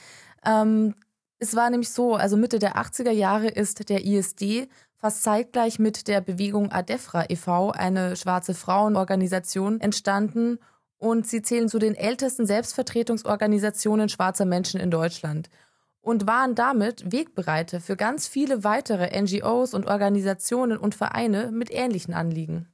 Ähm, 0.45 0.95
es 1.41 1.57
war 1.57 1.71
nämlich 1.71 1.91
so, 1.91 2.15
also 2.15 2.37
Mitte 2.37 2.61
der 2.61 2.77
80er 2.77 3.11
Jahre 3.11 3.49
ist 3.49 3.89
der 3.89 4.07
ISD 4.07 4.69
fast 4.95 5.25
zeitgleich 5.25 5.81
mit 5.81 6.07
der 6.07 6.21
Bewegung 6.21 6.71
ADEFRA 6.71 7.25
e.V., 7.29 7.73
eine 7.73 8.15
schwarze 8.15 8.55
Frauenorganisation, 8.55 9.81
entstanden 9.81 10.61
und 10.99 11.27
sie 11.27 11.43
zählen 11.43 11.69
zu 11.69 11.81
den 11.81 11.97
ältesten 11.97 12.47
Selbstvertretungsorganisationen 12.47 14.09
schwarzer 14.09 14.45
Menschen 14.45 14.79
in 14.79 14.93
Deutschland 14.93 15.51
und 16.07 16.29
waren 16.29 16.55
damit 16.55 17.11
Wegbereiter 17.11 17.81
für 17.81 17.97
ganz 17.97 18.29
viele 18.29 18.63
weitere 18.63 19.09
NGOs 19.21 19.75
und 19.75 19.87
Organisationen 19.87 20.79
und 20.79 20.95
Vereine 20.95 21.51
mit 21.53 21.69
ähnlichen 21.73 22.15
Anliegen. 22.15 22.69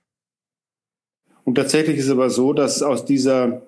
Und 1.44 1.54
tatsächlich 1.54 1.96
ist 1.96 2.04
es 2.04 2.10
aber 2.10 2.28
so, 2.28 2.52
dass 2.52 2.82
aus 2.82 3.06
dieser 3.06 3.62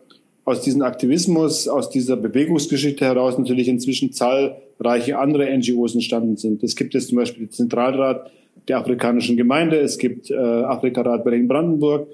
aus 0.46 0.60
diesem 0.60 0.82
Aktivismus, 0.82 1.68
aus 1.68 1.88
dieser 1.88 2.16
Bewegungsgeschichte 2.16 3.02
heraus 3.06 3.38
natürlich 3.38 3.66
inzwischen 3.66 4.12
zahlreiche 4.12 5.18
andere 5.18 5.50
NGOs 5.56 5.94
entstanden 5.94 6.36
sind. 6.36 6.62
Es 6.62 6.76
gibt 6.76 6.92
jetzt 6.92 7.08
zum 7.08 7.16
Beispiel 7.16 7.46
den 7.46 7.50
Zentralrat 7.50 8.30
der 8.68 8.76
Afrikanischen 8.76 9.38
Gemeinde, 9.38 9.78
es 9.78 9.96
gibt 9.96 10.30
äh, 10.30 10.34
Afrikarat 10.36 11.24
Berlin-Brandenburg, 11.24 12.08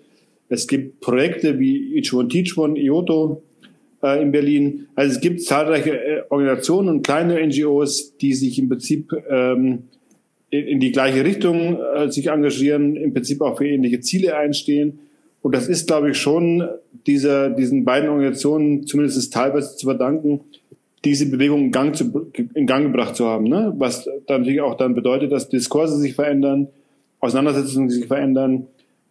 es 0.49 0.69
gibt 0.69 1.01
Projekte 1.01 1.59
wie 1.59 1.97
Each 1.97 2.13
One 2.13 2.29
Teach 2.29 2.57
One, 2.57 2.79
IOTO, 2.79 3.43
äh, 4.03 4.23
in 4.23 4.33
Berlin. 4.33 4.89
Also 4.95 5.17
es 5.17 5.21
gibt 5.21 5.43
zahlreiche 5.43 5.93
äh, 5.93 6.23
Organisationen 6.29 6.89
und 6.89 7.03
kleine 7.03 7.45
NGOs, 7.47 8.17
die 8.17 8.35
sich 8.35 8.59
im 8.59 8.69
Prinzip 8.69 9.13
ähm, 9.29 9.85
in, 10.51 10.67
in 10.67 10.81
die 10.81 10.93
gleiche 10.93 11.25
Richtung 11.25 11.79
äh, 11.95 12.11
sich 12.11 12.29
engagieren, 12.29 12.97
im 12.97 13.13
Prinzip 13.13 13.41
auch 13.41 13.59
für 13.59 13.69
ähnliche 13.69 14.01
Ziele 14.01 14.37
einstehen. 14.37 15.01
Und 15.43 15.55
das 15.55 15.69
ist, 15.69 15.87
glaube 15.87 16.11
ich, 16.11 16.19
schon 16.19 16.69
dieser, 17.07 17.51
diesen 17.51 17.85
beiden 17.85 18.11
Organisationen 18.11 18.87
zumindest 18.87 19.33
teilweise 19.33 19.77
zu 19.77 19.87
verdanken, 19.87 20.41
diese 21.05 21.31
Bewegung 21.31 21.65
in 21.65 21.73
Gang, 21.73 21.97
zu, 21.97 22.31
in 22.55 22.67
Gang 22.67 22.85
gebracht 22.85 23.17
zu 23.17 23.27
haben. 23.27 23.45
Ne? 23.45 23.73
Was 23.79 24.05
dann 24.27 24.41
natürlich 24.41 24.61
auch 24.61 24.77
dann 24.77 24.95
bedeutet, 24.95 25.33
dass 25.33 25.49
Diskurse 25.49 25.97
sich 25.97 26.15
verändern, 26.15 26.69
Auseinandersetzungen 27.21 27.89
sich 27.89 28.07
verändern, 28.07 28.67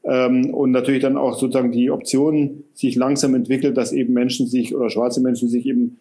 ähm, 0.10 0.54
und 0.54 0.72
natürlich 0.72 1.02
dann 1.02 1.18
auch 1.18 1.38
sozusagen 1.38 1.72
die 1.72 1.92
Option 1.92 2.64
sich 2.74 2.96
langsam 2.96 3.36
entwickelt, 3.36 3.78
dass 3.78 3.94
eben 3.94 4.14
Menschen 4.14 4.48
sich 4.48 4.76
oder 4.76 4.90
schwarze 4.90 5.22
Menschen 5.22 5.50
sich 5.50 5.66
eben 5.66 5.98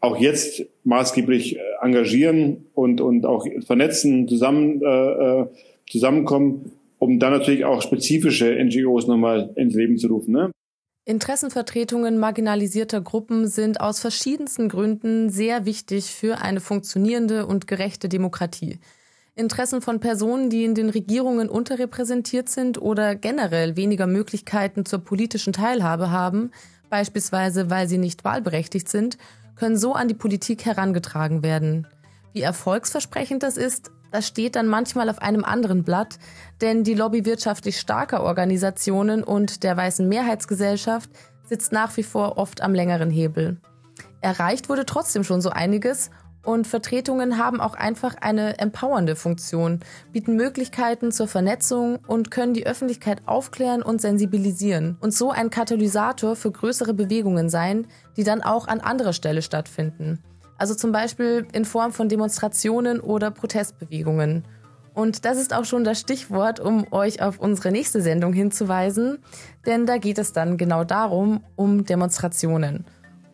auch 0.00 0.18
jetzt 0.18 0.64
maßgeblich 0.84 1.56
äh, 1.56 1.60
engagieren 1.82 2.66
und, 2.74 3.00
und 3.00 3.26
auch 3.26 3.46
vernetzen, 3.66 4.28
zusammen, 4.28 4.80
äh, 4.82 4.86
äh, 4.86 5.46
zusammenkommen, 5.88 6.72
um 6.98 7.18
dann 7.18 7.32
natürlich 7.32 7.64
auch 7.64 7.82
spezifische 7.82 8.56
NGOs 8.62 9.06
nochmal 9.06 9.50
ins 9.56 9.74
Leben 9.74 9.98
zu 9.98 10.08
rufen. 10.08 10.32
Ne? 10.32 10.50
Interessenvertretungen 11.06 12.18
marginalisierter 12.18 13.02
Gruppen 13.02 13.46
sind 13.46 13.80
aus 13.80 14.00
verschiedensten 14.00 14.70
Gründen 14.70 15.28
sehr 15.28 15.66
wichtig 15.66 16.06
für 16.06 16.38
eine 16.38 16.60
funktionierende 16.60 17.44
und 17.46 17.66
gerechte 17.66 18.08
Demokratie. 18.08 18.78
Interessen 19.36 19.82
von 19.82 19.98
Personen, 19.98 20.48
die 20.48 20.64
in 20.64 20.76
den 20.76 20.90
Regierungen 20.90 21.48
unterrepräsentiert 21.48 22.48
sind 22.48 22.80
oder 22.80 23.16
generell 23.16 23.76
weniger 23.76 24.06
Möglichkeiten 24.06 24.86
zur 24.86 25.00
politischen 25.00 25.52
Teilhabe 25.52 26.10
haben, 26.10 26.52
beispielsweise 26.88 27.68
weil 27.68 27.88
sie 27.88 27.98
nicht 27.98 28.24
wahlberechtigt 28.24 28.88
sind, 28.88 29.18
können 29.56 29.76
so 29.76 29.92
an 29.94 30.06
die 30.06 30.14
Politik 30.14 30.64
herangetragen 30.64 31.42
werden. 31.42 31.88
Wie 32.32 32.42
erfolgsversprechend 32.42 33.42
das 33.42 33.56
ist, 33.56 33.90
das 34.12 34.28
steht 34.28 34.54
dann 34.54 34.68
manchmal 34.68 35.10
auf 35.10 35.18
einem 35.20 35.44
anderen 35.44 35.82
Blatt, 35.82 36.20
denn 36.60 36.84
die 36.84 36.94
Lobby 36.94 37.24
wirtschaftlich 37.24 37.80
starker 37.80 38.22
Organisationen 38.22 39.24
und 39.24 39.64
der 39.64 39.76
weißen 39.76 40.08
Mehrheitsgesellschaft 40.08 41.10
sitzt 41.42 41.72
nach 41.72 41.96
wie 41.96 42.04
vor 42.04 42.38
oft 42.38 42.60
am 42.60 42.72
längeren 42.72 43.10
Hebel. 43.10 43.60
Erreicht 44.20 44.68
wurde 44.68 44.86
trotzdem 44.86 45.24
schon 45.24 45.40
so 45.40 45.50
einiges 45.50 46.10
und 46.44 46.66
Vertretungen 46.66 47.38
haben 47.38 47.60
auch 47.60 47.74
einfach 47.74 48.16
eine 48.20 48.58
empowernde 48.58 49.16
Funktion, 49.16 49.80
bieten 50.12 50.36
Möglichkeiten 50.36 51.10
zur 51.10 51.26
Vernetzung 51.26 51.98
und 52.06 52.30
können 52.30 52.54
die 52.54 52.66
Öffentlichkeit 52.66 53.22
aufklären 53.26 53.82
und 53.82 54.00
sensibilisieren 54.00 54.96
und 55.00 55.12
so 55.12 55.30
ein 55.30 55.50
Katalysator 55.50 56.36
für 56.36 56.50
größere 56.50 56.94
Bewegungen 56.94 57.48
sein, 57.48 57.86
die 58.16 58.24
dann 58.24 58.42
auch 58.42 58.68
an 58.68 58.80
anderer 58.80 59.12
Stelle 59.12 59.42
stattfinden. 59.42 60.22
Also 60.58 60.74
zum 60.74 60.92
Beispiel 60.92 61.46
in 61.52 61.64
Form 61.64 61.92
von 61.92 62.08
Demonstrationen 62.08 63.00
oder 63.00 63.30
Protestbewegungen. 63.30 64.44
Und 64.94 65.24
das 65.24 65.38
ist 65.38 65.52
auch 65.52 65.64
schon 65.64 65.82
das 65.82 65.98
Stichwort, 65.98 66.60
um 66.60 66.86
euch 66.92 67.20
auf 67.20 67.40
unsere 67.40 67.72
nächste 67.72 68.00
Sendung 68.00 68.32
hinzuweisen, 68.32 69.18
denn 69.66 69.86
da 69.86 69.98
geht 69.98 70.18
es 70.18 70.32
dann 70.32 70.56
genau 70.56 70.84
darum, 70.84 71.42
um 71.56 71.84
Demonstrationen. 71.84 72.84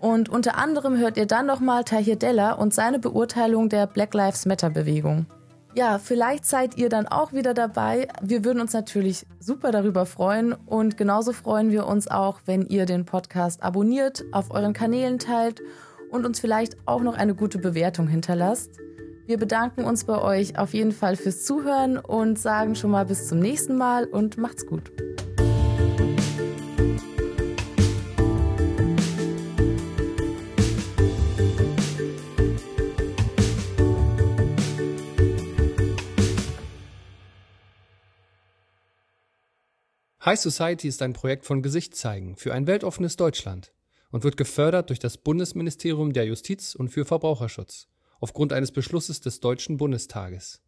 Und 0.01 0.31
unter 0.31 0.57
anderem 0.57 0.97
hört 0.97 1.19
ihr 1.19 1.27
dann 1.27 1.47
nochmal 1.47 1.85
Tahir 1.85 2.17
Della 2.17 2.53
und 2.53 2.73
seine 2.73 2.99
Beurteilung 2.99 3.69
der 3.69 3.87
Black 3.87 4.15
Lives 4.15 4.47
Matter 4.47 4.71
Bewegung. 4.71 5.27
Ja, 5.75 5.99
vielleicht 5.99 6.47
seid 6.47 6.77
ihr 6.79 6.89
dann 6.89 7.07
auch 7.07 7.33
wieder 7.33 7.55
dabei. 7.55 8.09
Wir 8.21 8.45
würden 8.45 8.61
uns 8.61 8.73
natürlich 8.73 9.25
super 9.39 9.71
darüber 9.71 10.05
freuen 10.05 10.53
und 10.53 10.97
genauso 10.97 11.33
freuen 11.33 11.71
wir 11.71 11.87
uns 11.87 12.09
auch, 12.09 12.41
wenn 12.47 12.67
ihr 12.67 12.87
den 12.87 13.05
Podcast 13.05 13.63
abonniert, 13.63 14.25
auf 14.33 14.51
euren 14.51 14.73
Kanälen 14.73 15.19
teilt 15.19 15.61
und 16.11 16.27
uns 16.27 16.41
vielleicht 16.41 16.77
auch 16.87 17.03
noch 17.03 17.17
eine 17.17 17.35
gute 17.35 17.59
Bewertung 17.59 18.09
hinterlasst. 18.09 18.71
Wir 19.27 19.39
bedanken 19.39 19.85
uns 19.85 20.05
bei 20.05 20.21
euch 20.21 20.59
auf 20.59 20.75
jeden 20.75 20.93
Fall 20.93 21.15
fürs 21.15 21.45
Zuhören 21.45 21.99
und 21.99 22.37
sagen 22.37 22.75
schon 22.75 22.91
mal 22.91 23.05
bis 23.05 23.29
zum 23.29 23.39
nächsten 23.39 23.77
Mal 23.77 24.07
und 24.07 24.39
macht's 24.39 24.67
gut. 24.67 24.91
High 40.23 40.39
Society 40.39 40.87
ist 40.87 41.01
ein 41.01 41.15
Projekt 41.15 41.47
von 41.47 41.63
Gesicht 41.63 41.97
zeigen 41.97 42.37
für 42.37 42.53
ein 42.53 42.67
weltoffenes 42.67 43.17
Deutschland 43.17 43.73
und 44.11 44.23
wird 44.23 44.37
gefördert 44.37 44.91
durch 44.91 44.99
das 44.99 45.17
Bundesministerium 45.17 46.13
der 46.13 46.27
Justiz 46.27 46.75
und 46.75 46.91
für 46.91 47.07
Verbraucherschutz 47.07 47.89
aufgrund 48.21 48.53
eines 48.53 48.71
Beschlusses 48.71 49.23
des 49.23 49.41
Deutschen 49.41 49.79
Bundestages. 49.79 50.61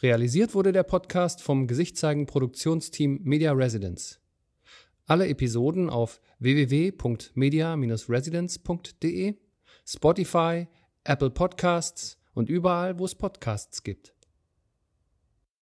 Realisiert 0.00 0.54
wurde 0.54 0.72
der 0.72 0.84
Podcast 0.84 1.42
vom 1.42 1.66
Gesicht 1.66 1.98
zeigen 1.98 2.24
Produktionsteam 2.24 3.20
Media 3.22 3.52
Residence. 3.52 4.20
Alle 5.04 5.28
Episoden 5.28 5.90
auf 5.90 6.22
www.media-residence.de, 6.38 9.34
Spotify, 9.84 10.66
Apple 11.04 11.30
Podcasts 11.30 12.16
und 12.32 12.48
überall, 12.48 12.98
wo 12.98 13.04
es 13.04 13.14
Podcasts 13.14 13.82
gibt. 13.82 14.14